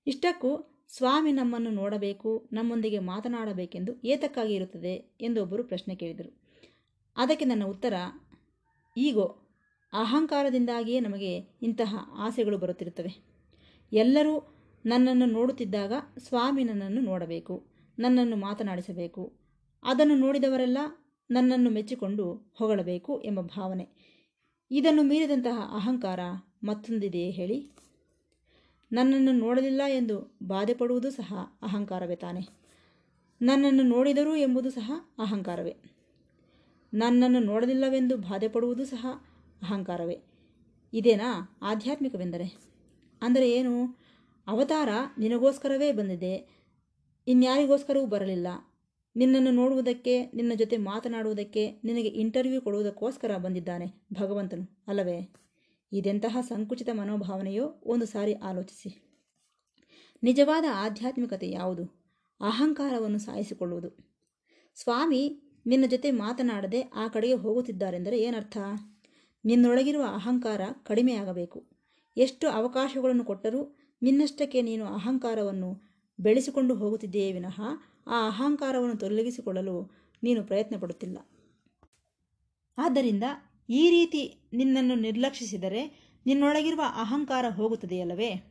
ಇಷ್ಟಕ್ಕೂ 0.08 0.75
ಸ್ವಾಮಿ 0.98 1.32
ನಮ್ಮನ್ನು 1.32 1.70
ನೋಡಬೇಕು, 1.70 2.50
ನಮ್ಮೊಂದಿಗೆ 2.53 3.00
ಮಾತನಾಡಬೇಕೆಂದು 3.00 4.01
ಏತಕ್ಕಾಗಿ 4.01 4.53
ಇರುತ್ತದೆ 4.53 5.18
ಎಂದು 5.22 5.41
ಒಬ್ಬರು 5.41 5.63
ಪ್ರಶ್ನೆ 5.63 5.96
ಕೇಳಿದರು. 5.96 6.41
ಅದಕ್ಕೆ 7.18 7.46
ನನ್ನ 7.46 7.63
ಉತ್ತರ, 7.63 7.94
ಈಗೋ, 8.98 9.25
ಅಹಂಕಾರದಿಂದಾಗಿಯೇ 9.94 11.00
ನಮಗೆ 11.00 11.38
ಇಂತಹ 11.62 11.96
ಆಸೆಗಳು 12.13 12.58
ಬರುತ್ತಿರುತ್ತವೆ. 12.58 13.24
ಎಲ್ಲರೂ 13.94 14.56
ನನ್ನನ್ನು 14.86 15.25
ನೋಡುತ್ತಿದ್ದಾಗ 15.25 15.94
ಸ್ವಾಮಿ 16.18 16.63
ನನ್ನನ್ನು 16.63 17.01
ನೋಡಬೇಕು, 17.01 17.68
ನನ್ನನ್ನು 18.00 18.36
ಮಾತನಾಡಿಸಬೇಕು. 18.36 19.34
ಅದನ್ನು 19.84 20.15
ನೋಡಿದವರೆಲ್ಲ 20.15 20.77
ನನ್ನನ್ನು 21.32 21.70
ಮೆಚ್ಚಿಕೊಂಡು 21.70 22.51
ಹೊಗಳಬೇಕು 22.56 23.22
ಎಂಬ 23.22 23.41
ಭಾವನೆ 23.41 23.99
ಇದನ್ನು 24.71 25.03
ಮೀರಿದಂತಹ 25.03 25.59
ಅಹಂಕಾರ 25.75 26.19
ಮತ್ತೊಂದಿದೆಯೇ 26.63 27.29
ಹೇಳಿ. 27.29 27.71
ನನ್ನನ್ನು 28.91 29.31
ನೋಡಲಿಲ್ಲ 29.31 29.81
ಎಂದು 29.88 30.38
ಬಾಧೆ 30.43 30.73
ಪಡುವುದು 30.73 31.11
ಸಹ 31.11 31.33
ಅಹಂಕಾರವೇ 31.61 32.15
ತಾನೆ. 32.15 32.47
ನನ್ನನ್ನು 33.41 33.83
ನೋಡಿದರು 33.83 34.35
ಎಂಬುದು 34.35 34.69
ಸಹ 34.69 34.91
ಅಹಂಕಾರವೇ. 35.19 35.75
ನನ್ನನ್ನು 36.93 37.39
ನೋಡಲಿಲ್ಲವೆಂದು 37.39 38.17
ಬಾಧೆ 38.17 38.47
ಪಡುವುದು 38.47 38.85
ಸಹ 38.85 39.07
ಅಹಂಕಾರವೇ. 39.61 40.17
ಇದೇನಾ 40.93 41.59
ಆಧ್ಯಾತ್ಮಿಕವೆಂದರೆ? 41.61 42.47
ಅಂದರೆ 43.21 43.51
ಏನು? 43.51 43.99
ಅವತಾರ 44.47 44.89
ನಿನಗೋಸ್ಕರವೇ 45.19 45.91
ಬಂದಿದೆ, 45.91 46.33
ಇನ್ಯಾರಿಗೋಸ್ಕರವೂ 47.27 48.05
ಬರಲಿಲ್ಲ 48.05 48.47
ನಿನ್ನನ್ನು 49.16 49.51
ನೋಡುವುದಕ್ಕೆ, 49.51 50.25
ನಿನ್ನ 50.25 50.51
ಜೊತೆ 50.56 50.78
ಮಾತನಾಡುವುದಕ್ಕೆ 50.78 51.72
ನಿನಗೆ 51.84 52.08
ಇಂಟರ್ವ್ಯೂ 52.08 52.62
ಕೊಡುವುದಕ್ಕೋಸ್ಕರ 52.62 53.38
ಬಂದಿದ್ದಾನೆ 53.38 53.86
ಭಗವಂತನು, 54.13 54.84
ಅಲ್ಲವೇ? 54.88 55.34
ಇದೆಂತಹ 55.94 56.38
ಸಂಕುಚಿತ 56.42 56.89
ಮನೋಭಾವನೆಯೋ? 56.94 57.82
ಒಂದು 57.86 58.06
ಸಾರಿ 58.06 58.34
ಆಲೋಚಿಸಿ. 58.34 59.01
ನಿಜವಾದ 60.24 60.66
ಆಧ್ಯಾತ್ಮಿಕತೆ 60.74 61.50
ಯಾವುದು? 61.50 61.84
ಅಹಂಕಾರವನ್ನು 62.42 63.20
ಸಾಯಿಸಿಕೊಳ್ಳುವುದು. 63.20 63.89
ಸ್ವಾಮಿ, 64.75 65.42
ನಿನ್ನ 65.66 65.86
ಜೊತೆ 65.88 66.12
ಮಾತನಾಡದೆ 66.12 66.82
ಆ 66.82 67.08
ಕಡೆಗೆ 67.08 67.34
ಹೋಗುತ್ತಿದ್ದಾರೆಂದರೆ 67.34 68.22
ಏನರ್ಥ? 68.22 68.58
ನಿನ್ನೊಳಗಿರುವ 69.46 70.04
ಅಹಂಕಾರ 70.04 70.62
ಕಡಿಮೆಯಾಗಬೇಕು. 70.84 71.63
ಎಷ್ಟು 72.18 72.50
ಅವಕಾಶಗಳನ್ನು 72.50 73.24
ಕೊಟ್ಟರೂ 73.24 73.78
ನಿನ್ನಷ್ಟಕ್ಕೆ 74.01 74.62
ನೀನು 74.62 74.86
ಅಹಂಕಾರವನ್ನು 74.86 75.88
ಬೆಳೆಸಿಕೊಂಡು 76.19 76.75
ಹೋಗುತ್ತಿದೆಯೇ 76.75 77.31
ವಿನಃ 77.31 77.61
ಆ 78.07 78.27
ಅಹಂಕಾರವನ್ನು 78.27 78.97
ತೊಲಗಿಸಿಕೊಳ್ಳಲು 78.97 79.93
ನೀನು 80.23 80.43
ಪ್ರಯತ್ನ 80.43 80.75
ಪಡುತ್ತಿಲ್ಲ 80.79 81.17
ಆದ್ದರಿಂದ 82.77 83.23
ಈ 83.69 83.89
ರೀತಿ 83.89 84.49
ನಿನ್ನನ್ನು 84.53 84.95
ನಿರ್ಲಕ್ಷಿಸಿದರೆ 84.95 86.09
ನಿನ್ನೊಳಗಿರುವ 86.25 86.81
ಅಹಂಕಾರ 86.85 87.45
ಹೋಗುತ್ತದೆಯಲ್ಲವೇ? 87.49 88.43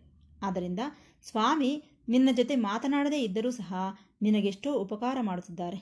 ಆದ್ದರಿಂದ 0.43 0.81
ಸ್ವಾಮಿ 1.23 1.83
ನಿನ್ನ 2.09 2.29
ಜೊತೆ 2.37 2.57
ಮಾತನಾಡದೇ 2.57 3.23
ಇದ್ದರೂ 3.23 3.51
ಸಹ 3.51 3.75
ನಿನಗೆಷ್ಟೋ 4.23 4.73
ಉಪಕಾರ 4.73 5.19
ಮಾಡುತ್ತಿದ್ದಾರೆ. 5.21 5.77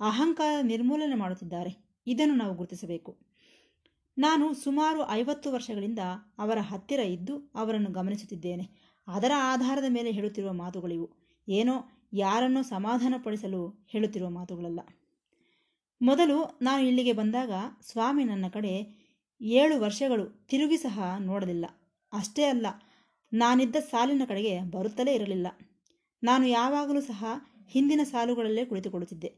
ಅಹಂಕಾರ 0.00 0.60
ನಿರ್ಮೂಲನೆ 0.62 1.14
ಮಾಡುತ್ತಿದ್ದಾರೆ. 1.14 2.02
ಇದನ್ನು 2.06 2.34
ನಾವು 2.34 2.54
ಗುರುತಿಸಬೇಕು. 2.54 3.16
ನಾನು 4.18 4.54
ಸುಮಾರು 4.54 5.08
ಐವತ್ತು 5.10 5.52
ವರ್ಷಗಳಿಂದ 5.52 5.98
ಅವರ 6.38 6.58
ಹತ್ತಿರ 6.60 7.00
ಇದ್ದು 7.00 7.52
ಅವರನ್ನು 7.54 7.90
ಗಮನಿಸುತ್ತಿದ್ದೇನೆ. 7.90 8.70
ಅದರ 9.08 9.30
ಆಧಾರದ 9.38 9.84
ಮೇಲೆ 9.88 10.10
ಹೇಳುತ್ತಿರುವ 10.10 10.52
ಮಾತುಗಳಿವು. 10.52 11.17
ಏನೋ 11.48 11.74
ಯಾರನ್ನು 12.12 12.62
ಸಮಾಧಾನಪಡಿಸಲು 12.62 13.86
ಹೇಳುತ್ತಿರುವ 13.88 14.30
ಮಾತುಗಳಲ್ಲ. 14.30 14.80
ಮೊದಲು 16.02 16.58
ನಾನು 16.62 16.86
ಇಲ್ಲಿಗೆ 16.86 17.12
ಬಂದಾಗ 17.12 17.50
ಸ್ವಾಮಿ 17.82 18.24
ನನ್ನ 18.24 18.46
ಕಡೆ 18.48 18.72
ಏಳು 19.42 19.80
ವರ್ಷಗಳು 19.80 20.46
ತಿರುಗಿ 20.48 20.76
ಸಹ 20.76 20.98
ನೋಡಲಿಲ್ಲ. 21.18 21.66
ಅಷ್ಟೇ 22.12 22.44
ಅಲ್ಲ, 22.44 22.66
ನಾನಿದ್ದ 23.32 23.76
ಸಾಲಿನ 23.76 24.22
ಕಡೆಗೆ 24.28 24.60
ಬರುತ್ತಲೇ 24.70 25.14
ಇರಲಿಲ್ಲ. 25.14 25.46
ನಾನು 26.22 26.46
ಯಾವಾಗಲೂ 26.46 27.00
ಸಹ 27.00 27.24
ಹಿಂದಿನ 27.68 28.00
ಸಾಲುಗಳಲ್ಲೇ 28.04 28.64
ಕುಳಿತುಕೊಳ್ಳುತ್ತಿದ್ದೆ. 28.64 29.30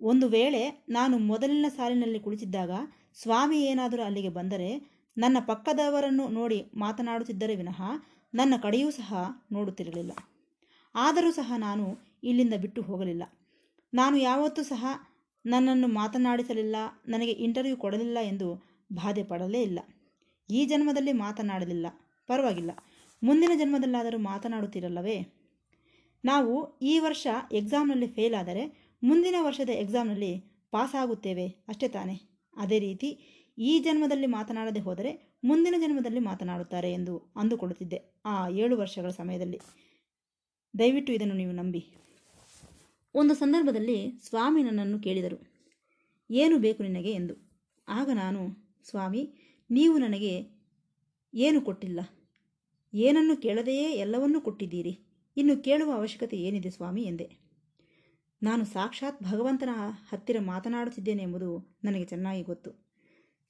ಒಂದು 0.00 0.28
ವೇಳೆ 0.28 0.84
ನಾನು 0.88 1.18
ಮೊದಲಿನ 1.18 1.66
ಸಾಲಿನಲ್ಲಿ 1.68 2.20
ಕುಳಿತಿದ್ದಾಗ 2.20 2.70
ಸ್ವಾಮಿ 3.14 3.64
ಏನಾದರೂ 3.64 4.02
ಅಲ್ಲಿಗೆ 4.02 4.28
ಬಂದರೆ 4.28 4.70
ನನ್ನ 5.16 5.36
ಪಕ್ಕದವರನ್ನು 5.46 6.28
ನೋಡಿ 6.28 6.70
ಮಾತನಾಡುತ್ತಿದ್ದರೆ 6.76 7.56
ವಿನಃ 7.56 7.82
ನನ್ನ 8.34 8.54
ಕಡೆಯೂ 8.62 8.90
ಸಹ 8.90 9.14
ನೋಡುತ್ತಿರಲಿಲ್ಲ. 9.52 10.12
ಆದರೂ 10.96 11.30
ಸಹ 11.30 11.52
ನಾನು 11.56 11.86
ಇಲ್ಲಿಂದ 12.24 12.54
ಬಿಟ್ಟು 12.54 12.82
ಹೋಗಲಿಲ್ಲ. 12.82 13.24
ನಾನು 13.94 14.16
ಯಾವತ್ತೂ 14.16 14.62
ಸಹ 14.62 14.86
ನನ್ನನ್ನು 15.44 15.88
ಮಾತನಾಡಿಸಲಿಲ್ಲ, 15.88 16.76
ನನಗೆ 17.08 17.32
ಇಂಟರ್ವ್ಯೂ 17.32 17.76
ಕೊಡಲಿಲ್ಲ 17.76 18.18
ಎಂದು 18.22 18.48
ಬಾಧೆ 18.92 19.22
ಪಡಲೇ 19.22 19.62
ಇಲ್ಲ. 19.62 19.78
ಈ 20.50 20.64
ಜನ್ಮದಲ್ಲಿ 20.64 21.12
ಮಾತನಾಡಲಿಲ್ಲ. 21.12 21.86
ಪರವಾಗಿಲ್ಲ. 22.28 22.70
ಮುಂದಿನ 23.22 23.50
ಜನ್ಮದಲ್ಲಾದರೂ 23.58 24.18
ಮಾತನಾಡುತ್ತಿರಲ್ಲವೇ? 24.18 25.18
ನಾವು 26.24 26.78
ಈ 26.82 26.98
ವರ್ಷ 26.98 27.26
ಎಕ್ಸಾಮ್ನಲ್ಲಿ 27.52 28.06
ಫೇಲ್ 28.06 28.34
ಆದರೆ 28.34 28.62
ಮುಂದಿನ 29.02 29.34
ವರ್ಷದ 29.40 29.68
ಎಕ್ಸಾಮ್ನಲ್ಲಿ 29.68 30.32
ಪಾಸ್ 30.70 30.94
ಆಗುತ್ತೇವೆ 30.94 31.46
ಅಷ್ಟೇ 31.68 31.88
ತಾನೇ. 31.88 32.16
ಅದೇ 32.56 32.78
ರೀತಿ 32.78 33.08
ಈ 33.58 33.78
ಜನ್ಮದಲ್ಲಿ 33.78 34.26
ಮಾತನಾಡದೆ 34.26 34.80
ಹೋದರೆ 34.80 35.40
ಮುಂದಿನ 35.44 35.74
ಜನ್ಮದಲ್ಲಿ 35.78 36.20
ಮಾತನಾಡುತ್ತಾರೆ 36.20 36.92
ಎಂದು 36.92 37.32
ಅಂದುಕೊಳ್ಳುತ್ತಿದ್ದೆ 37.36 38.20
ಆ 38.24 38.48
ಏಳು 38.48 38.76
ವರ್ಷಗಳ 38.76 39.10
ಸಮಯದಲ್ಲಿ. 39.10 39.60
ದಯವಿಟ್ಟು 40.78 41.12
ಇದನ್ನು 41.12 41.34
ನೀವು 41.34 41.52
ನಂಬಿ. 41.52 41.86
ಒಂದು 43.14 43.34
ಸಂದರ್ಭದಲ್ಲಿ 43.34 44.12
ಸ್ವಾಮಿ 44.18 44.62
ನನ್ನನ್ನು 44.62 44.98
ಕೇಳಿದರು. 44.98 45.42
ಏನು 46.30 46.58
ಬೇಕು 46.58 46.82
ನಿನಗೆ 46.82 47.12
ಎಂದು. 47.12 47.34
ಆಗ 47.88 48.10
ನಾನು, 48.14 48.48
ಸ್ವಾಮಿ, 48.88 49.34
ನೀವು 49.70 49.98
ನನಗೆ 49.98 50.46
ಏನು 51.34 51.60
ಕೊಟ್ಟಿಲ್ಲ? 51.60 52.00
ಏನನ್ನು 52.94 53.36
ಕೇಳದೆಯೇ 53.36 53.92
ಎಲ್ಲವನ್ನೂ 53.92 54.40
ಕೊಟ್ಟಿದ್ದೀರಿ. 54.40 54.98
ಇನ್ನು 55.36 55.62
ಕೇಳುವ 55.62 55.92
ಅವಶ್ಯಕತೆ 55.92 56.36
ಏನಿದೆ, 56.36 56.70
ಸ್ವಾಮಿ, 56.70 57.02
ಎಂದೆ. 57.02 57.46
ನಾನು 58.42 58.64
ಸಾಕ್ಷಾತ್ 58.64 59.22
ಭಗವಂತನ 59.22 59.68
ಹತ್ತಿರ 60.08 60.36
ಮಾತನಾಡುತ್ತಿದ್ದೇನೆ 60.40 61.22
ಎಂಬುದು 61.22 61.78
ನನಗೆ 61.84 62.04
ಚೆನ್ನಾಗಿ 62.04 62.42
ಗೊತ್ತು. 62.42 62.70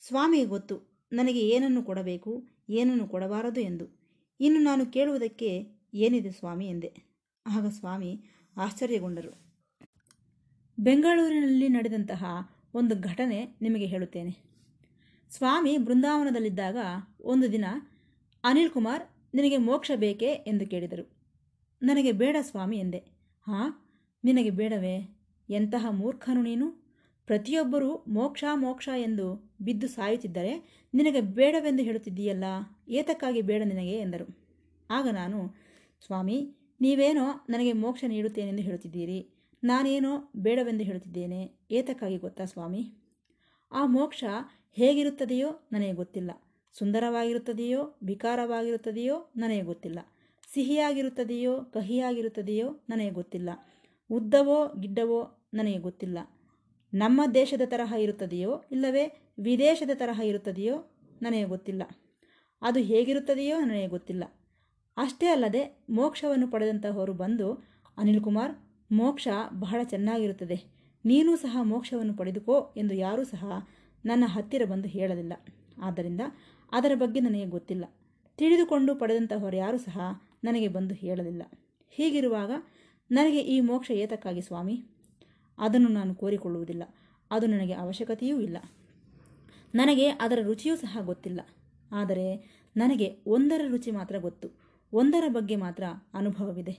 ಸ್ವಾಮಿಗೆ 0.01 0.45
ಗೊತ್ತು, 0.45 1.07
ನನಗೆ 1.13 1.49
ಏನನ್ನು 1.49 1.83
ಕೊಡಬೇಕು, 1.83 2.49
ಏನನ್ನು 2.69 3.09
ಕೊಡಬಾರದು 3.09 3.61
ಎಂದು. 3.61 4.01
ಇನ್ನು 4.41 4.61
ನಾನು 4.61 4.87
ಕೇಳುವುದಕ್ಕೆ 4.87 5.67
ಏನಿದೆ, 5.95 6.31
ಸ್ವಾಮಿ, 6.31 6.69
ಎಂದೆ. 6.69 7.16
ಆಗ 7.47 7.67
ಸ್ವಾಮಿ 7.67 8.21
ಆಶ್ಚರ್ಯಗೊಂಡರು. 8.57 9.33
ಬೆಂಗಳೂರಿನಲ್ಲಿ 10.79 11.69
ನಡೆದಂತಹ 11.69 12.25
ಒಂದು 12.75 13.01
ಘಟನೆ 13.01 13.39
ನಿಮಗೆ 13.63 13.87
ಹೇಳುತ್ತೇನೆ. 13.87 14.33
ಸ್ವಾಮಿ 15.31 15.79
ಬೃಂದಾವನದಲ್ಲಿದ್ದಾಗ 15.79 16.77
ಒಂದು 17.25 17.53
ದಿನ 17.53 17.65
ಅನಿಲ್ 18.45 18.71
ಕುಮಾರ್ 18.71 19.03
ನಿನಗೆ 19.35 19.57
ಮೋಕ್ಷ 19.57 19.91
ಬೇಕೇ 19.97 20.27
ಎಂದು 20.27 20.67
ಕೇಳಿದರು. 20.67 21.05
ನನಗೆ 21.83 22.13
ಬೇಡ 22.13 22.37
ಸ್ವಾಮಿ 22.41 22.79
ಎಂದೆ. 22.79 22.99
ಹಾಂ, 23.47 23.71
ನಿನಗೆ 24.25 24.51
ಬೇಡವೇ? 24.51 24.97
ಎಂತಹ 25.49 25.87
ಮೂರ್ಖನು 25.91 26.43
ನೀನು? 26.43 26.67
ಪ್ರತಿಯೊಬ್ಬರೂ 27.27 28.05
ಮೋಕ್ಷ 28.09 28.45
ಮೋಕ್ಷ 28.55 28.89
ಎಂದು 28.97 29.57
ಬಿದ್ದು 29.61 29.89
ಸಾಯುತ್ತಿದ್ದರೆ 29.89 30.85
ನಿನಗೆ 30.95 31.21
ಬೇಡವೆಂದು 31.21 31.83
ಹೇಳುತ್ತಿದ್ದೀಯಲ್ಲ, 31.83 32.45
ಏತಕ್ಕಾಗಿ 32.89 33.43
ಬೇಡ 33.43 33.63
ನಿನಗೆ 33.63 33.97
ಎಂದರು. 33.99 34.27
ಆಗ 34.91 35.09
ನಾನು, 35.09 35.39
ಸ್ವಾಮಿ 36.07 36.39
ನೀವೇನೋ 36.81 37.47
ನನಗೆ 37.49 37.73
ಮೋಕ್ಷ 37.73 38.05
ನೀಡುತ್ತೇನೆಂದು 38.09 38.63
ಹೇಳುತ್ತಿದ್ದೀರಿ. 38.63 39.29
ನಾನೇನೋ 39.65 40.31
ಬೇಡವೆಂದು 40.37 40.85
ಹೇಳುತ್ತಿದ್ದೇನೆ. 40.85 41.53
ಏತಕ್ಕಾಗಿ 41.71 42.17
ಗೊತ್ತಾ 42.17 42.45
ಸ್ವಾಮಿ? 42.45 42.93
ಆ 43.73 43.87
ಮೋಕ್ಷ 43.87 44.25
ಹೇಗಿರುತ್ತದೆಯೋ 44.73 45.69
ನನಗೆ 45.73 45.93
ಗೊತ್ತಿಲ್ಲ. 45.93 46.31
ಸುಂದರವಾಗಿರುತ್ತದೆಯೋ, 46.79 47.99
ವಿಕಾರವಾಗಿರುತ್ತದೆಯೋ 48.03 49.33
ನನಗೆ 49.37 49.63
ಗೊತ್ತಿಲ್ಲ. 49.63 49.99
ಸಿಹಿಯಾಗಿರುತ್ತದೆಯೋ, 50.55 51.61
ಕಹಿಯಾಗಿರುತ್ತದೆಯೋ 51.61 52.85
ನನಗೆ 52.89 53.11
ಗೊತ್ತಿಲ್ಲ. 53.11 53.51
ಉದ್ದವೋ, 54.13 54.67
ಗಿಡ್ಡವೋ 54.81 55.49
ನನಗೆ 55.55 55.79
ಗೊತ್ತಿಲ್ಲ. 55.79 56.19
ನಮ್ಮ 56.95 57.21
ದೇಶದ 57.35 57.61
ತರಹ 57.65 57.95
ಇರುತ್ತದೆಯೋ, 57.99 58.63
ಇಲ್ಲವೇ 58.73 59.33
ವಿದೇಶದ 59.39 59.91
ತರಹ 59.95 60.21
ಇರುತ್ತದೆಯೋ 60.21 60.97
ನನಗೆ 61.23 61.45
ಗೊತ್ತಿಲ್ಲ. 61.45 61.83
ಅದು 62.63 62.81
ಹೇಗಿರುತ್ತದೆಯೋ 62.81 63.61
ನನಗೆ 63.61 63.87
ಗೊತ್ತಿಲ್ಲ. 63.87 64.25
ಅಷ್ಟೇ 64.97 65.27
ಅಲ್ಲದೆ 65.27 65.79
ಮೋಕ್ಷವನ್ನು 65.91 66.49
ಪಡೆದಂತಹವರು 66.49 67.13
ಬಂದು, 67.13 67.65
ಅನಿಲ್ 67.97 68.21
ಕುಮಾರ್, 68.21 68.53
ಮೋಕ್ಷ 68.93 69.29
ಬಹಳ 69.51 69.81
ಚೆನ್ನಾಗಿರುತ್ತದೆ. 69.83 70.65
ನೀನೂ 71.05 71.37
ಸಹ 71.37 71.59
ಮೋಕ್ಷವನ್ನು 71.63 72.15
ಪಡೆದುಕೋ 72.15 72.75
ಎಂದು 72.77 72.95
ಯಾರೂ 72.95 73.25
ಸಹ 73.25 73.69
ನನ್ನ 74.05 74.25
ಹತ್ತಿರ 74.27 74.65
ಬಂದು 74.65 74.89
ಹೇಳಲಿಲ್ಲ. 74.89 75.33
ಆದ್ದರಿಂದ 75.83 76.21
ಅದರ 76.73 76.93
ಬಗ್ಗೆ 76.95 77.21
ನನಗೆ 77.21 77.47
ಗೊತ್ತಿಲ್ಲ. 77.47 77.85
ತಿಳಿದುಕೊಂಡು 78.37 78.95
ಪಡೆದಂತಹವರು 78.95 79.57
ಯಾರೂ 79.57 79.79
ಸಹ 79.79 80.01
ನನಗೆ 80.45 80.69
ಬಂದು 80.69 80.95
ಹೇಳಲಿಲ್ಲ. 80.95 81.43
ಹೀಗಿರುವಾಗ 81.91 82.51
ನನಗೆ 83.11 83.41
ಈ 83.41 83.61
ಮೋಕ್ಷ 83.61 83.91
ಏತಕ್ಕಾಗಿ 83.91 84.41
ಸ್ವಾಮಿ? 84.41 84.85
ಅದನ್ನು 85.59 85.89
ನಾನು 85.89 86.15
ಕೋರಿಕೊಳ್ಳುವುದಿಲ್ಲ. 86.15 86.83
ಅದು 87.31 87.47
ನನಗೆ 87.47 87.73
ಅವಶ್ಯಕತೆಯೂ 87.73 88.41
ಇಲ್ಲ. 88.41 88.57
ನನಗೆ 89.75 90.09
ಅದರ 90.09 90.39
ರುಚಿಯೂ 90.43 90.77
ಸಹ 90.77 90.99
ಗೊತ್ತಿಲ್ಲ. 91.01 91.41
ಆದರೆ 91.93 92.57
ನನಗೆ 92.77 93.19
ಒಂದರ 93.27 93.61
ರುಚಿ 93.69 93.91
ಮಾತ್ರ 93.91 94.19
ಗೊತ್ತು. 94.19 94.66
ಒಂದರ 94.93 95.25
ಬಗ್ಗೆ 95.29 95.57
ಮಾತ್ರ 95.57 95.85
ಅನುಭವವಿದೆ. 96.15 96.79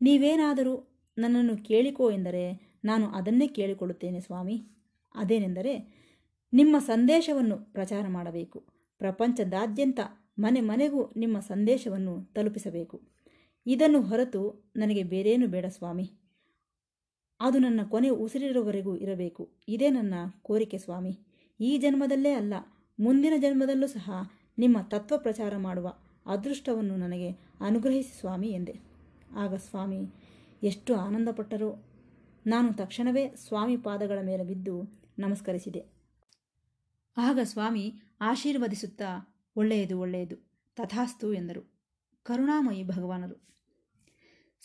ನೀವೇನಾದರೂ 0.00 1.02
ನನ್ನನ್ನು 1.18 1.56
ಕೇಳಿಕೋ 1.56 2.10
ಎಂದರೆ 2.10 2.76
ನಾನು 2.84 3.06
ಅದನ್ನೇ 3.06 3.46
ಕೇಳಿಕೊಳ್ಳುತ್ತೇನೆ 3.46 4.20
ಸ್ವಾಮಿ. 4.20 4.66
ಅದೇನೆಂದರೆ 5.14 5.98
ನಿಮ್ಮ 6.52 6.78
ಸಂದೇಶವನ್ನು 6.78 7.72
ಪ್ರಚಾರ 7.72 8.08
ಮಾಡಬೇಕು. 8.08 8.64
ಪ್ರಪಂಚದಾದ್ಯಂತ 8.98 10.00
ಮನೆ 10.38 10.60
ಮನೆಗೂ 10.60 11.14
ನಿಮ್ಮ 11.16 11.40
ಸಂದೇಶವನ್ನು 11.40 12.32
ತಲುಪಿಸಬೇಕು. 12.34 13.02
ಇದನ್ನು 13.66 14.02
ಹೊರತು 14.02 14.72
ನನಗೆ 14.76 15.02
ಬೇರೇನು 15.02 15.46
ಬೇಡ 15.46 15.66
ಸ್ವಾಮಿ. 15.66 16.10
ಅದು 17.40 17.58
ನನ್ನ 17.58 17.80
ಕೊನೆ 17.82 18.08
ಉಸಿರಿರುವವರೆಗೂ 18.08 18.96
ಇರಬೇಕು. 18.96 19.58
ಇದೇ 19.68 19.88
ನನ್ನ 19.88 20.14
ಕೋರಿಕೆ 20.42 20.78
ಸ್ವಾಮಿ. 20.78 21.18
ಈ 21.60 21.78
ಜನ್ಮದಲ್ಲೇ 21.78 22.32
ಅಲ್ಲ, 22.32 22.54
ಮುಂದಿನ 23.00 23.32
ಜನ್ಮದಲ್ಲೂ 23.36 23.86
ಸಹ 23.86 24.10
ನಿಮ್ಮ 24.58 24.76
ತತ್ವ 24.80 25.18
ಪ್ರಚಾರ 25.18 25.56
ಮಾಡುವ 25.56 25.98
ಅದೃಷ್ಟವನ್ನು 26.28 26.96
ನನಗೆ 26.96 27.30
ಅನುಗ್ರಹಿಸಿ 27.60 28.20
ಸ್ವಾಮಿ 28.20 28.48
ಎಂದೆ. 28.48 28.80
ಆಗ 29.36 29.54
ಸ್ವಾಮಿ, 29.54 30.00
ಎಷ್ಟು 30.62 30.96
ಆನಂದಪಟ್ಟರೋ. 30.96 31.84
ನಾನು 32.46 32.74
ತಕ್ಷಣವೇ 32.74 33.34
ಸ್ವಾಮಿ 33.36 33.76
ಪಾದಗಳ 33.76 34.18
ಮೇಲೆ 34.22 34.44
ಬಿದ್ದು 34.44 35.02
ನಮಸ್ಕರಿಸಿದೆ. 35.18 35.84
ಆಗ 37.16 37.38
ಸ್ವಾಮಿ 37.42 37.94
ಆಶೀರ್ವದಿಸುತ್ತಾ, 38.20 39.34
ಒಳ್ಳೆಯದು 39.56 40.00
ಒಳ್ಳೆಯದು, 40.00 40.36
ತಥಾಸ್ತು 40.76 41.32
ಎಂದರು. 41.34 41.72
ಕರುಣಾಮಯಿ 42.22 42.84
ಭಗವಾನರು. 42.84 43.48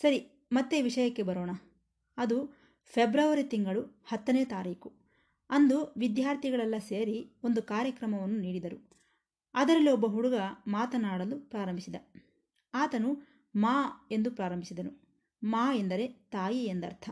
ಸರಿ, 0.00 0.46
ಮತ್ತೆ 0.52 0.82
ವಿಷಯಕ್ಕೆ 0.82 1.22
ಬರೋಣ. 1.22 1.50
ಅದು 2.16 2.56
ಫೆಬ್ರವರಿ 2.84 3.42
ತಿಂಗಳು 3.42 3.82
ಹತ್ತನೇ 3.82 4.44
ತಾರೀಕು. 4.44 4.92
ಅಂದು 5.50 5.94
ವಿದ್ಯಾರ್ಥಿಗಳೆಲ್ಲ 5.96 6.74
ಸೇರಿ 6.78 7.32
ಒಂದು 7.44 7.62
ಕಾರ್ಯಕ್ರಮವನ್ನು 7.62 8.40
ನೀಡಿದರು. 8.40 8.93
ಅದರಲ್ಲಿ 9.54 9.90
ಒಬ್ಬ 9.90 10.06
ಹುಡುಗ 10.06 10.34
ಮಾತನಾಡಲು 10.66 11.50
ಪ್ರಾರಂಭಿಸಿದ. 11.50 11.94
ಆತನು 12.74 13.16
ಮಾ 13.56 14.08
ಎಂದು 14.10 14.30
ಪ್ರಾರಂಭಿಸಿದನು. 14.30 15.04
ಮಾ 15.44 15.74
ಎಂದರೆ 15.74 16.08
ತಾಯಿ 16.08 16.64
ಎಂದರ್ಥ. 16.64 17.10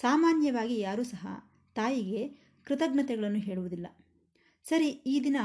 ಸಾಮಾನ್ಯವಾಗಿ 0.00 0.78
ಯಾರೂ 0.78 1.02
ಸಹ 1.02 1.26
ತಾಯಿಗೆ 1.74 2.28
ಕೃತಜ್ಞತೆಗಳನ್ನು 2.64 3.38
ಹೇಳುವುದಿಲ್ಲ. 3.38 3.86
ಸರಿ, 4.64 4.88
ಈ 4.88 5.24
ದಿನ 5.24 5.36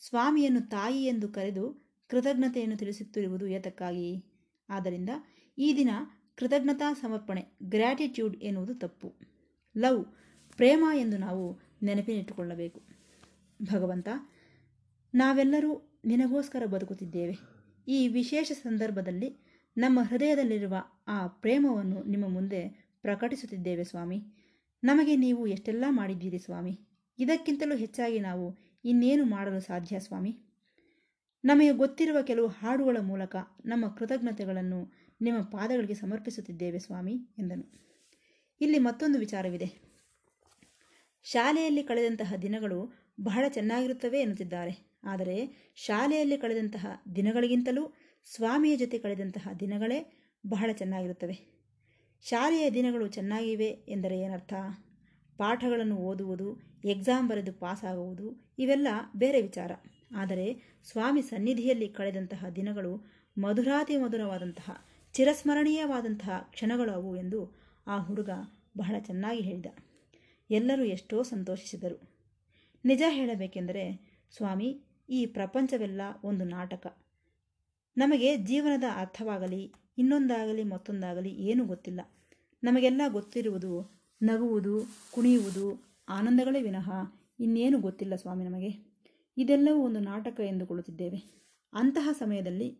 ಸ್ವಾಮಿಯನ್ನು 0.00 0.60
ತಾಯಿ 0.60 1.04
ಎಂದು 1.04 1.28
ಕರೆದು 1.28 1.86
ಕೃತಜ್ಞತೆಯನ್ನು 2.08 2.76
ತಿಳಿಸುತ್ತಿರುವುದು 2.76 3.46
ಏತಕ್ಕಾಗಿ 3.46 4.24
ಆದ್ದರಿಂದ 4.70 5.08
ಈ 5.58 5.76
ದಿನ 5.76 5.90
ಕೃತಜ್ಞತಾ 6.34 6.92
ಸಮರ್ಪಣೆ 6.92 7.44
ಗ್ರ್ಯಾಟಿಟ್ಯೂಡ್ 7.62 8.36
ಎನ್ನುವುದು 8.36 8.74
ತಪ್ಪು. 8.74 9.14
ಲವ್, 9.76 10.04
ಪ್ರೇಮ 10.56 10.84
ಎಂದು 10.94 11.18
ನಾವು 11.18 11.60
ನೆನಪಿನಿಟ್ಟುಕೊಳ್ಳಬೇಕು. 11.82 12.82
ಭಗವಂತ 13.72 14.08
ನಾವೆಲ್ಲರೂ 15.16 16.00
ನಿನಗೋಸ್ಕರ 16.04 16.66
ಬದುಕುತ್ತಿದ್ದೇವೆ. 16.66 17.38
ಈ 17.88 18.08
ವಿಶೇಷ 18.08 18.52
ಸಂದರ್ಭದಲ್ಲಿ 18.52 19.38
ನಮ್ಮ 19.76 20.00
ಹೃದಯದಲ್ಲಿರುವ 20.02 20.74
ಆ 21.08 21.26
ಪ್ರೇಮವನ್ನು 21.26 22.04
ನಿಮ್ಮ 22.04 22.28
ಮುಂದೆ 22.28 22.68
ಪ್ರಕಟಿಸುತ್ತಿದ್ದೇವೆ 23.02 23.84
ಸ್ವಾಮಿ. 23.84 24.22
ನಮಗೆ 24.84 25.16
ನೀವು 25.16 25.46
ಎಷ್ಟೆಲ್ಲ 25.46 25.84
ಮಾಡಿದ್ದೀರಿ 25.88 26.38
ಸ್ವಾಮಿ? 26.38 26.80
ಇದಕ್ಕಿಂತಲೂ 27.18 27.76
ಹೆಚ್ಚಾಗಿ 27.76 28.20
ನಾವು 28.20 28.58
ಇನ್ನೇನು 28.84 29.24
ಮಾಡಲು 29.24 29.60
ಸಾಧ್ಯ 29.60 30.00
ಸ್ವಾಮಿ? 30.00 30.38
ನಮಗೆ 31.44 31.72
ಗೊತ್ತಿರುವ 31.72 32.22
ಕೆಲವು 32.22 32.46
ಹಾಡುಗಳ 32.46 32.96
ಮೂಲಕ 33.00 33.36
ನಮ್ಮ 33.66 33.88
ಕೃತಜ್ಞತೆಗಳನ್ನು 33.88 34.92
ನಿಮ್ಮ 35.20 35.42
ಪಾದಗಳಿಗೆ 35.42 35.94
ಸಮರ್ಪಿಸುತ್ತಿದ್ದೇವೆ 35.94 36.78
ಸ್ವಾಮಿ, 36.78 37.12
ಎಂದನು. 37.38 37.72
ಇಲ್ಲಿ 38.60 38.78
ಮತ್ತೊಂದು 38.78 39.18
ವಿಚಾರವಿದೆ. 39.18 39.86
ಶಾಲೆಯಲ್ಲಿ 41.22 41.82
ಕಳೆದಂತಹ 41.82 42.34
ದಿನಗಳು 42.42 42.92
ಬಹಳ 43.20 43.44
ಚೆನ್ನಾಗಿರುತ್ತವೆ 43.48 44.20
ಎನ್ನುತ್ತಿದ್ದಾರೆ. 44.20 44.95
ಆದರೆ 45.06 45.66
ಶಾಲೆಯಲ್ಲಿ 45.76 46.38
ಕಳೆದಂತಹ 46.38 46.86
ದಿನಗಳಿಗಿಂತಲೂ 47.16 47.94
ಸ್ವಾಮಿಯ 48.34 48.76
ಜೊತೆ 48.76 48.98
ಕಳೆದಂತಹ 48.98 49.48
ದಿನಗಳೇ 49.60 50.22
ಬಹಳ 50.48 50.70
ಚೆನ್ನಾಗಿರುತ್ತವೆ. 50.72 51.56
ಶಾಲೆಯ 52.22 52.70
ದಿನಗಳು 52.70 53.06
ಚೆನ್ನಾಗಿವೆ 53.06 53.66
ಎಂದರೆ 53.66 54.20
ಏನರ್ಥ? 54.20 54.54
ಪಾಠಗಳನ್ನು 55.36 55.96
ಓದುವುದು 55.96 56.60
ಎಕ್ಸಾಮ್ 56.84 57.28
ಬರೆದು 57.28 57.52
ಪಾಸಾಗುವುದು 57.52 58.54
ಇವೆಲ್ಲ 58.58 58.88
ಬೇರೆ 59.16 59.42
ವಿಚಾರ. 59.42 59.72
ಆದರೆ 60.16 60.76
ಸ್ವಾಮಿ 60.84 61.22
ಸನ್ನಿಧಿಯಲ್ಲಿ 61.22 61.88
ಕಳೆದಂತಹ 61.88 62.48
ದಿನಗಳು 62.56 63.12
ಮಧುರಾತಿ 63.38 63.96
ಮಧುರವಾದಂತಹ, 63.96 64.84
ಚಿರಸ್ಮರಣೀಯವಾದಂತಹ 65.12 66.48
ಕ್ಷಣಗಳು 66.50 66.92
ಅವು 66.92 67.16
ಎಂದು 67.16 67.58
ಆ 67.86 67.98
ಹುಡುಗ 67.98 68.30
ಬಹಳ 68.78 68.94
ಚೆನ್ನಾಗಿ 68.98 69.40
ಹೇಳಿದ. 69.40 69.66
ಎಲ್ಲರೂ 70.50 70.84
ಎಷ್ಟೋ 70.84 71.22
ಸಂತೋಷಿಸಿದರು. 71.22 72.16
ನಿಜ 72.84 73.02
ಹೇಳಬೇಕೆಂದರೆ 73.08 74.16
ಸ್ವಾಮಿ 74.36 74.85
ಈ 75.08 75.26
ಪ್ರಪಂಚವೆಲ್ಲ 75.26 76.00
ಒಂದು 76.24 76.44
ನಾಟಕ. 76.44 76.98
ನಮಗೆ 77.96 78.36
ಜೀವನದ 78.36 78.84
ಅರ್ಥವಾಗಲಿ, 78.96 79.72
ಇನ್ನೊಂದಾಗಲಿ, 79.98 80.62
ಮತ್ತೊಂದಾಗಲಿ 80.62 81.28
ಏನೂ 81.28 81.64
ಗೊತ್ತಿಲ್ಲ. 81.64 82.00
ನಮಗೆಲ್ಲ 82.64 83.02
ಗೊತ್ತಿರುವುದು 83.08 84.02
ನಗುವುದು, 84.22 84.86
ಕುಣಿಯುವುದು, 85.10 85.96
ಆನಂದಗಳೇ 86.08 86.62
ವಿನಃ 86.62 86.90
ಇನ್ನೇನು 87.40 87.80
ಗೊತ್ತಿಲ್ಲ 87.80 88.14
ಸ್ವಾಮಿ 88.14 88.44
ನಮಗೆ. 88.44 88.96
ಇದೆಲ್ಲವೂ 89.38 89.82
ಒಂದು 89.82 90.00
ನಾಟಕ 90.00 90.40
ಎಂದುಕೊಳ್ಳುತ್ತಿದ್ದೇವೆ 90.40 91.46
ಅಂತಹ 91.72 92.08
ಸಮಯದಲ್ಲಿ 92.12 92.78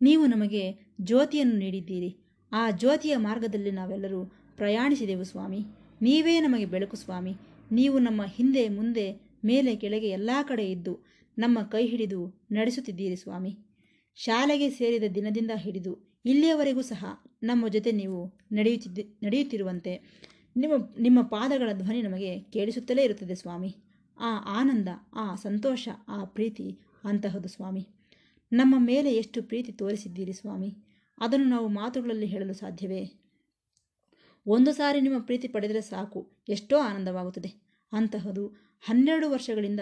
ನೀವು 0.00 0.26
ನಮಗೆ 0.26 0.94
ಜ್ಯೋತಿಯನ್ನು 1.00 1.56
ನೀಡಿದ್ದೀರಿ. 1.56 2.16
ಆ 2.52 2.70
ಜ್ಯೋತಿಯ 2.70 3.16
ಮಾರ್ಗದಲ್ಲಿ 3.16 3.70
ನಾವೆಲ್ಲರೂ 3.70 4.24
ಪ್ರಯಾಣಿಸಿದೆವು 4.56 5.24
ಸ್ವಾಮಿ. 5.24 5.58
ನೀವೇ 6.02 6.40
ನಮಗೆ 6.40 6.66
ಬೆಳಕು 6.66 6.96
ಸ್ವಾಮಿ. 6.96 7.34
ನೀವು 7.72 7.98
ನಮ್ಮ 7.98 8.22
ಹಿಂದೆ, 8.24 8.68
ಮುಂದೆ, 8.68 9.20
ಮೇಲೆ, 9.44 9.76
ಕೆಳಗೆ 9.76 10.08
ಎಲ್ಲ 10.08 10.30
ಕಡೆ 10.42 10.70
ಇದ್ದು 10.70 10.98
ನಮ್ಮ 11.38 11.62
ಕೈ 11.62 11.86
ಹಿಡಿದು 11.86 12.46
ನಡೆಸುತ್ತಿದ್ದೀರಿ 12.52 13.16
ಸ್ವಾಮಿ. 13.16 13.58
ಶಾಲೆಗೆ 14.14 14.70
ಸೇರಿದ 14.70 15.02
ದಿನದಿಂದ 15.14 15.50
ಹಿಡಿದು 15.54 16.20
ಇಲ್ಲಿಯವರೆಗೂ 16.24 16.80
ಸಹ 16.80 17.04
ನಮ್ಮ 17.42 17.68
ಜೊತೆ 17.68 17.92
ನೀವು 17.92 18.38
ನಡೆಯುತ್ತಿದ್ದ, 18.52 18.98
ನಡೆಯುತ್ತಿರುವಂತೆ 19.22 19.92
ನಿಮ್ಮ 20.56 20.74
ನಿಮ್ಮ 21.00 21.22
ಪಾದಗಳ 21.22 21.70
ಧ್ವನಿ 21.72 22.02
ನಮಗೆ 22.02 22.40
ಕೇಳಿಸುತ್ತಲೇ 22.40 23.04
ಇರುತ್ತದೆ 23.04 23.34
ಸ್ವಾಮಿ. 23.34 23.76
ಆ 24.20 24.60
ಆನಂದ, 24.60 24.88
ಆ 25.14 25.34
ಸಂತೋಷ, 25.34 25.88
ಆ 26.08 26.24
ಪ್ರೀತಿ 26.24 26.78
ಅಂತಹದು 27.04 27.48
ಸ್ವಾಮಿ. 27.48 27.88
ನಮ್ಮ 28.52 28.74
ಮೇಲೆ 28.78 29.14
ಎಷ್ಟು 29.14 29.42
ಪ್ರೀತಿ 29.42 29.72
ತೋರಿಸಿದ್ದೀರಿ 29.72 30.32
ಸ್ವಾಮಿ. 30.32 30.76
ಅದನ್ನು 31.18 31.46
ನಾವು 31.46 31.68
ಮಾತುಗಳಲ್ಲಿ 31.68 32.26
ಹೇಳಲು 32.26 32.54
ಸಾಧ್ಯವೇ? 32.54 33.10
ಒಂದು 34.46 34.72
ಸಾರಿ 34.72 35.00
ನಿಮ್ಮ 35.00 35.18
ಪ್ರೀತಿ 35.18 35.48
ಪಡೆದರೆ 35.48 35.80
ಸಾಕು, 35.80 36.32
ಎಷ್ಟೋ 36.48 36.78
ಆನಂದವಾಗುತ್ತದೆ. 36.78 37.62
ಅಂತಹದು 37.92 38.46
ಹನ್ನೆರಡು 38.80 39.30
ವರ್ಷಗಳಿಂದ 39.30 39.80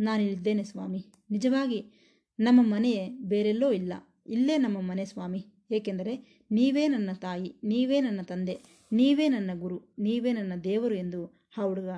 ನಾನಿಲ್ಲಿದ್ದೇನೆ 0.00 0.64
ಸ್ವಾಮಿ. 0.64 1.06
ನಿಜವಾಗಿ 1.30 1.92
ನಮ್ಮ 2.40 2.60
ಮನೆಯೇ 2.62 3.08
ಬೇರೆಲ್ಲೋ 3.08 3.72
ಇಲ್ಲ. 3.72 3.92
ಇಲ್ಲೇ 4.26 4.58
ನಮ್ಮ 4.58 4.80
ಮನೆ 4.80 5.04
ಸ್ವಾಮಿ. 5.04 5.46
ಏಕೆಂದರೆ 5.70 6.44
ನೀವೇ 6.50 6.88
ನನ್ನ 6.88 7.10
ತಾಯಿ, 7.12 7.60
ನೀವೇ 7.64 8.00
ನನ್ನ 8.00 8.20
ತಂದೆ, 8.22 8.62
ನೀವೇ 8.92 9.28
ನನ್ನ 9.28 9.50
ಗುರು, 9.60 9.96
ನೀವೇ 9.98 10.32
ನನ್ನ 10.32 10.52
ದೇವರು 10.64 10.94
ಎಂದು 10.94 11.50
ಆ 11.58 11.62
ಹುಡುಗ 11.62 11.88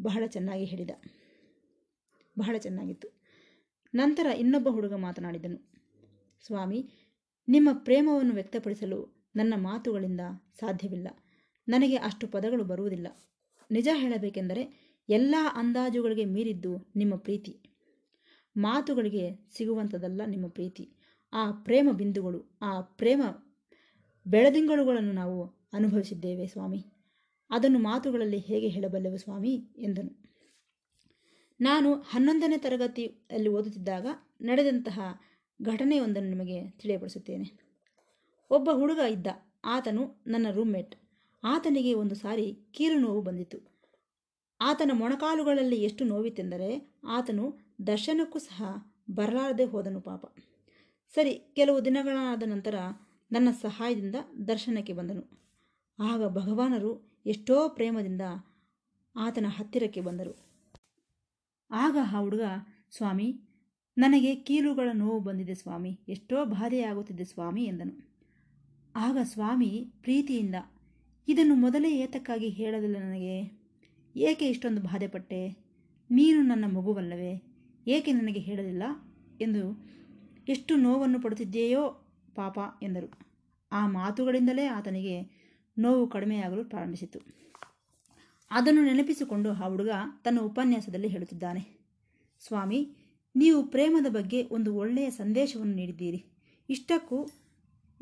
ಬಹಳ 0.00 0.26
ಚೆನ್ನಾಗಿ 0.26 0.64
ಹೇಳಿದ. 0.64 0.90
ಬಹಳ 2.38 2.56
ಚೆನ್ನಾಗಿತ್ತು. 2.58 3.08
ನಂತರ 3.94 4.26
ಇನ್ನೊಬ್ಬ 4.26 4.68
ಹುಡುಗ 4.68 4.94
ಮಾತನಾಡಿದನು. 4.94 5.72
ಸ್ವಾಮಿ, 6.46 6.90
ನಿಮ್ಮ 7.48 7.68
ಪ್ರೇಮವನ್ನು 7.72 8.34
ವ್ಯಕ್ತಪಡಿಸಲು 8.34 9.30
ನನ್ನ 9.36 9.54
ಮಾತುಗಳಿಂದ 9.56 10.20
ಸಾಧ್ಯವಿಲ್ಲ. 10.60 11.08
ನನಗೆ 11.68 11.96
ಅಷ್ಟು 11.96 12.26
ಪದಗಳು 12.26 12.64
ಬರುವುದಿಲ್ಲ. 12.64 13.08
ನಿಜ 13.70 13.88
ಹೇಳಬೇಕೆಂದರೆ 13.94 14.81
ಎಲ್ಲ 15.08 15.34
ಅಂದಾಜುಗಳಿಗೆ 15.54 16.24
ಮೀರಿದ್ದು 16.24 16.92
ನಿಮ್ಮ 16.96 17.16
ಪ್ರೀತಿ. 17.16 17.60
ಮಾತುಗಳಿಗೆ 18.56 19.48
ಸಿಗುವಂಥದ್ದಲ್ಲ 19.56 20.20
ನಿಮ್ಮ 20.26 20.48
ಪ್ರೀತಿ. 20.48 20.92
ಆ 21.32 21.50
ಪ್ರೇಮ 21.50 21.88
ಬಿಂದುಗಳು, 21.92 22.58
ಆ 22.62 22.80
ಪ್ರೇಮ 22.80 23.22
ಬೆಳದಿಂಗಳುಗಳನ್ನು 24.26 25.12
ನಾವು 25.12 25.68
ಅನುಭವಿಸಿದ್ದೇವೆ 25.72 26.46
ಸ್ವಾಮಿ. 26.46 26.84
ಅದನ್ನು 27.50 27.78
ಮಾತುಗಳಲ್ಲಿ 27.78 28.38
ಹೇಗೆ 28.38 28.68
ಹೇಳಬಲ್ಲೆವು 28.68 29.16
ಸ್ವಾಮಿ? 29.16 29.68
ಎಂದನು. 29.78 30.22
ನಾನು 31.60 31.94
ಹನ್ನೊಂದನೇ 31.94 32.58
ತರಗತಿಯಲ್ಲಿ 32.58 33.48
ಓದುತ್ತಿದ್ದಾಗ 33.48 34.06
ನಡೆದಂತಹ 34.40 35.00
ಘಟನೆಯೊಂದನ್ನು 35.62 36.28
ನಿಮಗೆ 36.28 36.70
ತಿಳಿಯಪಡಿಸುತ್ತೇನೆ. 36.70 37.76
ಒಬ್ಬ 38.50 38.70
ಹುಡುಗ 38.72 38.98
ಇದ್ದ. 38.98 39.26
ಆತನು 39.64 40.22
ನನ್ನ 40.26 40.46
ರೂಮ್ಮೇಟ್. 40.50 40.96
ಆತನಿಗೆ 41.44 41.94
ಒಂದು 41.94 42.14
ಸಾರಿ 42.14 42.58
ಕೀರು 42.72 42.98
ನೋವು 42.98 43.22
ಬಂದಿತು 43.22 43.71
ಆತನ 44.62 44.90
ಮೊಣಕಾಲುಗಳಲ್ಲಿ 44.94 45.82
ಎಷ್ಟು 45.82 46.04
ನೋವಿತೆಂದರೆ 46.04 46.92
ಆತನು 47.08 47.58
ದರ್ಶನಕ್ಕೂ 47.86 48.38
ಸಹ 48.38 48.64
ಬರಲಾರದೆ 49.10 49.64
ಹೋದನು 49.64 50.00
ಪಾಪ. 50.00 50.26
ಸರಿ, 51.14 51.52
ಕೆಲವು 51.54 51.84
ದಿನಗಳಾದ 51.84 52.42
ನಂತರ 52.46 52.74
ನನ್ನ 53.32 53.48
ಸಹಾಯದಿಂದ 53.50 54.14
ದರ್ಶನಕ್ಕೆ 54.48 54.92
ಬಂದನು. 54.92 55.42
ಆಗ 55.98 56.28
ಭಗವಾನರು 56.28 57.12
ಎಷ್ಟೋ 57.26 57.68
ಪ್ರೇಮದಿಂದ 57.68 58.20
ಆತನ 59.16 59.46
ಹತ್ತಿರಕ್ಕೆ 59.48 60.00
ಬಂದರು. 60.00 60.32
ಆಗ 61.70 61.96
ಆ 62.02 62.20
ಹುಡುಗ, 62.20 62.42
ಸ್ವಾಮಿ, 62.90 63.40
ನನಗೆ 63.98 64.34
ಕೀಲುಗಳ 64.34 64.88
ನೋವು 64.92 65.20
ಬಂದಿದೆ 65.20 65.54
ಸ್ವಾಮಿ, 65.54 66.00
ಎಷ್ಟೋ 66.08 66.44
ಬಾಧೆಯಾಗುತ್ತಿದೆ 66.44 67.24
ಸ್ವಾಮಿ 67.24 67.64
ಎಂದನು. 67.64 68.12
ಆಗ 68.96 69.18
ಸ್ವಾಮಿ 69.22 69.92
ಪ್ರೀತಿಯಿಂದ, 70.02 70.54
ಇದನ್ನು 71.28 71.54
ಮೊದಲೇ 71.54 71.90
ಏತಕ್ಕಾಗಿ 71.90 72.48
ಹೇಳಲಿಲ್ಲ 72.48 72.96
ನನಗೆ? 72.96 73.61
ಏಕೆ 74.16 74.48
ಇಷ್ಟೊಂದು 74.48 74.80
ಬಾಧೆಪಟ್ಟೆ? 74.80 75.48
ನೀನು 76.10 76.42
ನನ್ನ 76.42 76.64
ಮಗುವಲ್ಲವೇ? 76.64 77.42
ಏಕೆ 77.86 78.12
ನನಗೆ 78.12 78.40
ಹೇಳಲಿಲ್ಲ? 78.40 78.82
ಎಂದು 79.40 79.86
ಎಷ್ಟು 80.48 80.76
ನೋವನ್ನು 80.76 81.20
ಪಡುತ್ತಿದ್ದೆಯೋ 81.20 82.06
ಪಾಪ 82.34 82.58
ಎಂದರು. 82.82 83.12
ಆ 83.72 83.86
ಮಾತುಗಳಿಂದಲೇ 83.86 84.66
ಆತನಿಗೆ 84.66 85.42
ನೋವು 85.78 86.06
ಕಡಿಮೆಯಾಗಲು 86.06 86.64
ಪ್ರಾರಂಭಿಸಿತು. 86.64 87.18
ಅದನ್ನು 88.50 88.84
ನೆನಪಿಸಿಕೊಂಡು 88.84 89.52
ಆ 89.52 89.68
ಹುಡುಗ 89.68 89.88
ತನ್ನ 90.24 90.40
ಉಪನ್ಯಾಸದಲ್ಲಿ 90.40 91.08
ಹೇಳುತ್ತಿದ್ದಾನೆ. 91.08 91.88
ಸ್ವಾಮಿ, 92.46 92.96
ನೀವು 93.36 93.62
ಪ್ರೇಮದ 93.62 94.06
ಬಗ್ಗೆ 94.08 94.48
ಒಂದು 94.50 94.74
ಒಳ್ಳೆಯ 94.74 95.10
ಸಂದೇಶವನ್ನು 95.10 95.74
ನೀಡಿದ್ದೀರಿ. 95.74 96.24
ಇಷ್ಟಕ್ಕೂ 96.70 97.28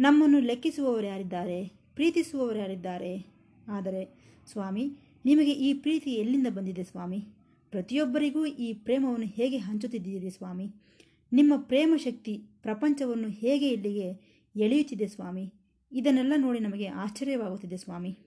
ನಮ್ಮನ್ನು 0.01 0.41
ಲೆಕ್ಕಿಸುವವರು 0.41 1.07
ಯಾರಿದ್ದಾರೆ? 1.07 1.65
ಪ್ರೀತಿಸುವವರು 1.95 2.59
ಯಾರಿದ್ದಾರೆ? 2.59 3.27
ಆದರೆ 3.69 4.21
ಸ್ವಾಮಿ 4.47 4.97
ನಿಮಗೆ 5.25 5.51
ಈ 5.51 5.75
ಪ್ರೀತಿ 5.75 6.11
ಎಲ್ಲಿಂದ 6.11 6.47
ಬಂದಿದೆ 6.51 6.85
ಸ್ವಾಮಿ? 6.85 7.25
ಪ್ರತಿಯೊಬ್ಬರಿಗೂ 7.71 8.47
ಈ 8.47 8.73
ಪ್ರೇಮವನ್ನು 8.73 9.27
ಹೇಗೆ 9.27 9.57
ಹಂಚುತ್ತಿದ್ದೀರಿ 9.57 10.31
ಸ್ವಾಮಿ? 10.31 10.73
ನಿಮ್ಮ 11.33 11.53
ಪ್ರೇಮ 11.57 11.95
ಶಕ್ತಿ 11.97 12.43
ಪ್ರಪಂಚವನ್ನು 12.63 13.29
ಹೇಗೆ 13.29 13.69
ಇಲ್ಲಿಗೆ 13.69 14.31
ಎಳೆಯುತ್ತಿದೆ 14.57 15.09
ಸ್ವಾಮಿ? 15.09 15.53
ಇದನ್ನೆಲ್ಲ 15.93 16.33
ನೋಡಿ 16.37 16.59
ನಮಗೆ 16.59 16.87
ಆಶ್ಚರ್ಯವಾಗುತ್ತಿದೆ 16.87 17.77
ಸ್ವಾಮಿ. 17.77 18.19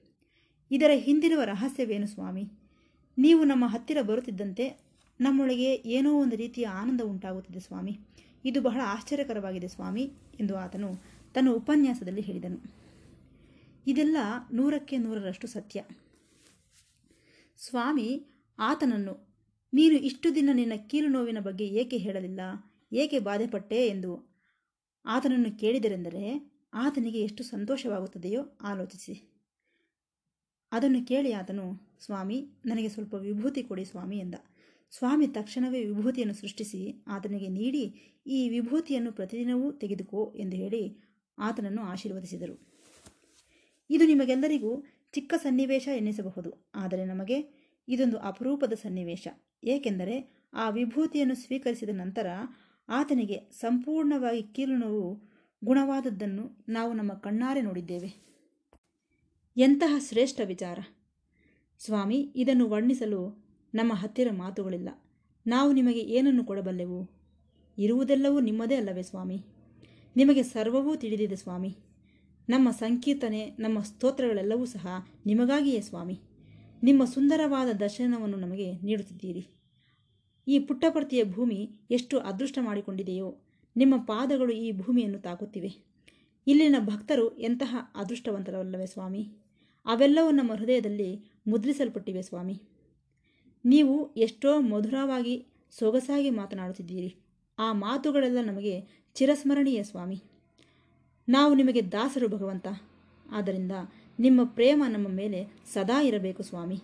ಇದರ 0.71 0.91
ಹಿಂದಿರುವ 0.93 1.43
ರಹಸ್ಯವೇನು 1.43 2.07
ಸ್ವಾಮಿ? 2.07 2.47
ನೀವು 3.17 3.43
ನಮ್ಮ 3.43 3.65
ಹತ್ತಿರ 3.67 3.97
ಬರುತ್ತಿದ್ದಂತೆ 4.01 4.83
ನಮ್ಮೊಳಗೆ 5.21 5.75
ಏನೋ 5.75 6.21
ಒಂದು 6.21 6.35
ರೀತಿಯ 6.35 6.67
ಆನಂದ 6.67 7.01
ಉಂಟಾಗುತ್ತಿದೆ 7.01 7.59
ಸ್ವಾಮಿ. 7.59 7.99
ಇದು 8.45 8.61
ಬಹಳ 8.61 8.81
ಆಶ್ಚರ್ಯಕರವಾಗಿದೆ 8.83 9.67
ಸ್ವಾಮಿ 9.67 10.11
ಎಂದು 10.39 10.57
ಆತನು 10.57 10.95
ತನ್ನ 11.33 11.49
ಉಪನ್ಯಾಸದಲ್ಲಿ 11.49 12.21
ಹೇಳಿದನು. 12.21 12.73
ಇದೆಲ್ಲ 13.87 14.17
ನೂರಕ್ಕೆ 14.53 14.97
ನೂರರಷ್ಟು 14.97 15.47
ಸತ್ಯ. 15.47 15.83
ಸ್ವಾಮಿ, 17.57 18.25
ಆತನನ್ನು, 18.59 19.35
ನೀನು 19.73 19.95
ಇಷ್ಟು 19.95 20.35
ದಿನ 20.35 20.49
ನಿನ್ನ 20.53 20.73
ಕೀಲು 20.87 21.07
ನೋವಿನ 21.07 21.39
ಬಗ್ಗೆ 21.39 21.65
ಏಕೆ 21.65 21.97
ಹೇಳಲಿಲ್ಲ? 21.97 22.39
ಏಕೆ 22.93 23.19
ಬಾಧೆಪಟ್ಟೆ? 23.19 23.87
ಎಂದು 23.87 24.33
ಆತನನ್ನು 25.05 25.59
ಕೇಳಿದರೆಂದರೆ, 25.59 26.53
ಆತನಿಗೆ 26.73 27.21
ಎಷ್ಟು 27.21 27.43
ಸಂತೋಷವಾಗುತ್ತದೆಯೋ 27.43 28.57
ಆಲೋಚಿಸಿ. 28.61 29.33
ಅದನ್ನು 30.71 31.05
ಕೇಳಿ 31.05 31.31
ಆತನು, 31.31 31.97
ಸ್ವಾಮಿ, 31.99 32.47
ನನಗೆ 32.65 32.89
ಸ್ವಲ್ಪ 32.89 33.13
ವಿಭೂತಿ 33.13 33.63
ಕೊಡಿ 33.63 33.85
ಸ್ವಾಮಿ 33.85 34.17
ಎಂದ. 34.17 34.35
ಸ್ವಾಮಿ 34.91 35.27
ತಕ್ಷಣವೇ 35.27 35.85
ವಿಭೂತಿಯನ್ನು 35.85 36.33
ಸೃಷ್ಟಿಸಿ 36.33 37.03
ಆತನಿಗೆ 37.07 37.47
ನೀಡಿ, 37.47 37.83
ಈ 38.27 38.49
ವಿಭೂತಿಯನ್ನು 38.49 39.11
ಪ್ರತಿದಿನವೂ 39.11 39.71
ತೆಗೆದುಕೋ 39.71 40.33
ಎಂದು 40.35 40.55
ಹೇಳಿ 40.55 41.03
ಆತನನ್ನು 41.37 41.81
ಆಶೀರ್ವದಿಸಿದರು. 41.81 42.73
ಇದು 43.89 44.05
ನಿಮಗೆಲ್ಲರಿಗೂ 44.05 44.83
ಚಿಕ್ಕ 45.13 45.33
ಸನ್ನಿವೇಶ 45.37 45.87
ಎನ್ನಿಸಬಹುದು 45.95 46.71
ಆದರೆ 46.75 47.05
ನಮಗೆ 47.05 47.63
ಇದೊಂದು 47.87 48.17
ಅಪರೂಪದ 48.17 48.73
ಸನ್ನಿವೇಶ. 48.73 49.27
ಏಕೆಂದರೆ 49.63 50.47
ಆ 50.53 50.69
ವಿಭೂತಿಯನ್ನು 50.69 51.35
ಸ್ವೀಕರಿಸಿದ 51.35 51.89
ನಂತರ 51.93 52.27
ಆತನಿಗೆ 52.89 53.51
ಸಂಪೂರ್ಣವಾಗಿ 53.51 54.43
ಕೀಲುನೋವು 54.43 55.33
ಗುಣವಾದದ್ದನ್ನು 55.63 56.65
ನಾವು 56.69 56.93
ನಮ್ಮ 56.93 57.13
ಕಣ್ಣಾರೆ 57.13 57.61
ನೋಡಿದ್ದೇವೆ. 57.61 58.23
ಎಂತಹ 59.57 59.95
ಶ್ರೇಷ್ಠ 59.99 60.41
ವಿಚಾರ. 60.45 60.79
ಸ್ವಾಮಿ, 61.79 62.33
ಇದನ್ನು 62.35 62.69
ವರ್ಣಿಸಲು 62.69 63.45
ನಮ್ಮ 63.73 63.93
ಹತ್ತಿರ 63.93 64.27
ಮಾತುಗಳಿಲ್ಲ. 64.31 64.89
ನಾವು 65.47 65.71
ನಿಮಗೆ 65.71 65.99
ಏನನ್ನು 65.99 66.45
ಕೊಡಬಲ್ಲೆವು? 66.45 67.09
ಇರುವುದೆಲ್ಲವೂ 67.77 68.39
ನಿಮ್ಮದೇ 68.39 68.75
ಅಲ್ಲವೇ 68.75 69.01
ಸ್ವಾಮಿ? 69.01 69.37
ನಿಮಗೆ 70.15 70.43
ಸರ್ವವೂ 70.43 70.95
ತಿಳಿದಿದೆ 70.95 71.35
ಸ್ವಾಮಿ. 71.35 71.77
ನಮ್ಮ 72.49 72.71
ಸಂಕೀರ್ತನೆ, 72.71 73.49
ನಮ್ಮ 73.59 73.81
ಸ್ತೋತ್ರಗಳೆಲ್ಲವೂ 73.81 74.65
ಸಹ 74.65 75.07
ನಿಮಗಾಗಿಯೇ 75.25 75.81
ಸ್ವಾಮಿ. 75.81 76.19
ನಿಮ್ಮ 76.83 77.05
ಸುಂದರವಾದ 77.05 77.75
ದರ್ಶನವನ್ನು 77.75 78.37
ನಮಗೆ 78.37 78.73
ನೀಡುತ್ತಿದ್ದೀರಿ. 78.79 79.47
ಈ 80.47 80.59
ಪುಟ್ಟಪರ್ತಿಯ 80.59 81.23
ಭೂಮಿ 81.23 81.71
ಎಷ್ಟು 81.91 82.19
ಅದೃಷ್ಟ 82.19 82.59
ಮಾಡಿಕೊಂಡಿದೆಯೋ, 82.61 83.35
ನಿಮ್ಮ 83.77 83.97
ಪಾದಗಳು 83.97 84.53
ಈ 84.53 84.71
ಭೂಮಿಯನ್ನು 84.71 85.19
ತಾಕುತ್ತಿವೆ. 85.19 85.93
ಇಲ್ಲಿನ 86.47 86.75
ಭಕ್ತರು 86.79 87.37
ಎಂತಹ 87.37 87.75
ಅದೃಷ್ಟವಂತರಲ್ಲವೇ 87.95 88.85
ಸ್ವಾಮಿ? 88.85 89.27
ಅವೆಲ್ಲವೂ 89.85 90.31
ನಮ್ಮ 90.31 90.53
ಹೃದಯದಲ್ಲಿ 90.53 91.41
ಮುದ್ರಿಸಲ್ಪಟ್ಟಿವೆ 91.47 92.21
ಸ್ವಾಮಿ. 92.21 92.61
ನೀವು 93.65 94.13
ಎಷ್ಟೋ 94.13 94.61
ಮಧುರವಾಗಿ 94.61 95.45
ಸೊಗಸಾಗಿ 95.71 96.29
ಮಾತನಾಡುತ್ತಿದ್ದೀರಿ. 96.29 97.15
ಆ 97.59 97.73
ಮಾತುಗಳೆಲ್ಲ 97.73 98.37
ನಮಗೆ 98.41 98.81
ಚಿರಸ್ಮರಣೀಯ 99.13 99.83
ಸ್ವಾಮಿ. 99.83 100.32
ನಾವು 101.29 101.53
ನಿಮಗೆ 101.53 101.91
ದಾಸರು 101.91 102.27
ಭಗವಂತ. 102.27 102.67
ಆದ್ದರಿಂದ 103.31 103.71
ನಿಮ್ಮ 104.19 104.43
ಪ್ರೇಮ 104.43 104.83
ನಮ್ಮ 104.87 105.07
ಮೇಲೆ 105.07 105.45
ಸದಾ 105.73 106.01
ಇರಬೇಕು 106.01 106.43
ಸ್ವಾಮಿ. 106.43 106.81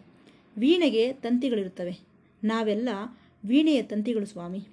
ವೀಣೆಗೆ 0.58 1.14
ತಂತಿಗಳಿರುತ್ತವೆ. 1.14 2.00
ನಾವೆಲ್ಲ 2.44 2.90
ವೀಣೆಯ 3.46 3.82
ತಂತಿಗಳು 3.82 4.26
ಸ್ವಾಮಿ. 4.26 4.68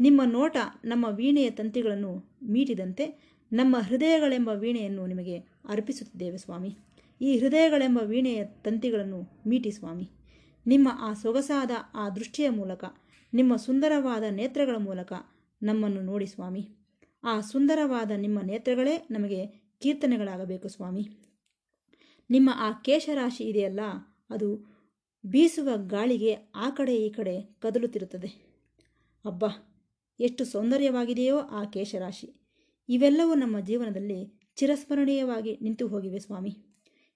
ನಿಮ್ಮ 0.00 0.22
ನೋಟ 0.24 0.56
ನಮ್ಮ 0.84 1.06
ವೀಣೆಯ 1.10 1.50
ತಂತಿಗಳನ್ನು 1.50 2.24
ಮೀಟಿದಂತೆ 2.42 3.34
ನಮ್ಮ 3.52 3.76
ಹೃದಯಗಳೆಂಬ 3.78 4.48
ವೀಣೆಯನ್ನು 4.48 5.06
ನಿಮಗೆ 5.06 5.38
ಅರ್ಪಿಸುತ್ತಿದ್ದೇವೆ 5.68 6.36
ಸ್ವಾಮಿ. 6.36 6.76
ಈ 7.20 7.38
ಹೃದಯಗಳೆಂಬ 7.38 7.98
ವೀಣೆಯ 8.02 8.44
ತಂತಿಗಳನ್ನು 8.44 9.28
ಮೀಟಿ 9.46 9.70
ಸ್ವಾಮಿ. 9.70 10.10
ನಿಮ್ಮ 10.66 10.88
ಆ 10.92 11.12
ಸೊಗಸಾದ 11.12 11.70
ಆ 11.94 12.08
ದೃಷ್ಟಿಯ 12.08 12.48
ಮೂಲಕ, 12.48 12.84
ನಿಮ್ಮ 13.34 13.56
ಸುಂದರವಾದ 13.56 14.22
ನೇತ್ರಗಳ 14.30 14.76
ಮೂಲಕ 14.76 15.12
ನಮ್ಮನ್ನು 15.62 16.00
ನೋಡಿ 16.00 16.26
ಸ್ವಾಮಿ. 16.26 16.83
ಆ 17.26 17.40
ಸುಂದರವಾದ 17.40 18.10
ನಿಮ್ಮ 18.16 18.40
ನೇತ್ರಗಳೇ 18.40 19.08
ನಮಗೆ 19.10 19.46
ಕೀರ್ತನೆಗಳಾಗಬೇಕು 19.80 20.68
ಸ್ವಾಮಿ. 20.68 21.08
ನಿಮ್ಮ 22.30 22.50
ಆ 22.56 22.72
ಕೇಶರಾಶಿ 22.72 23.44
ಇದೆಯಲ್ಲ, 23.44 23.80
ಅದು 24.30 24.74
ಬೀಸುವ 25.26 25.68
ಗಾಳಿಗೆ 25.76 26.34
ಆ 26.54 26.70
ಕಡೆ 26.70 26.96
ಈ 26.96 27.10
ಕಡೆ 27.10 27.42
ಕದಲುತ್ತಿರುತ್ತದೆ. 27.42 28.28
ಅಬ್ಬಾ, 29.24 29.48
ಎಷ್ಟು 30.20 30.44
ಸೌಂದರ್ಯವಾಗಿದೆಯೋ 30.44 31.38
ಆ 31.38 31.64
ಕೇಶರಾಶಿ. 31.64 32.34
ಇವೆಲ್ಲವೂ 32.88 33.34
ನಮ್ಮ 33.34 33.60
ಜೀವನದಲ್ಲಿ 33.60 34.40
ಚಿರಸ್ಮರಣೀಯವಾಗಿ 34.56 35.58
ನಿಂತು 35.62 35.88
ಹೋಗಿವೆ 35.88 36.18
ಸ್ವಾಮಿ. 36.18 36.56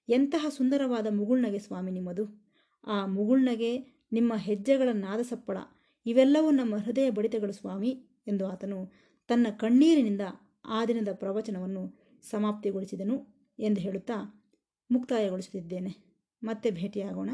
ಎಂತಹ 0.09 0.45
ಸುಂದರವಾದ 0.49 1.07
ಮುಗುಳ್ನಗೆ 1.09 1.59
ಸ್ವಾಮಿ 1.59 1.91
ನಿಮ್ಮದು. 1.91 2.49
ಆ 2.87 3.05
ಮುಗುಳ್ನಗೆ, 3.05 3.77
ನಿಮ್ಮ 4.11 4.33
ಹೆಜ್ಜೆಗಳ 4.35 4.89
ನಾದಸಪ್ಪಳ, 4.93 5.57
ಇವೆಲ್ಲವೂ 6.05 6.51
ನಮ್ಮ 6.51 6.75
ಹೃದಯ 6.77 7.09
ಬಡಿತಗಳು 7.09 7.51
ಸ್ವಾಮಿ 7.51 7.89
ಎಂದು 8.27 8.47
ಆತನು 8.47 9.08
ತನ್ನ 9.29 9.47
ಕಣ್ಣೀರಿನಿಂದ 9.57 10.21
ಆ 10.65 10.85
ದಿನದ 10.85 11.07
ಪ್ರವಚನವನ್ನು 11.13 11.99
ಸಮಾಪ್ತಿಗೊಳಿಸಿದನು 12.29 13.27
ಎಂದು 13.59 13.81
ಹೇಳುತ್ತಾ 13.81 14.47
ಮುಕ್ತಾಯಗೊಳಿಸುತ್ತಿದ್ದೇನೆ. 14.91 15.97
ಮತ್ತೆ 16.43 16.71
ಭೇಟಿಯಾಗೋಣ. 16.71 17.29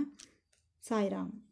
ಸಾಯಿರಾಮ್. 0.81 1.44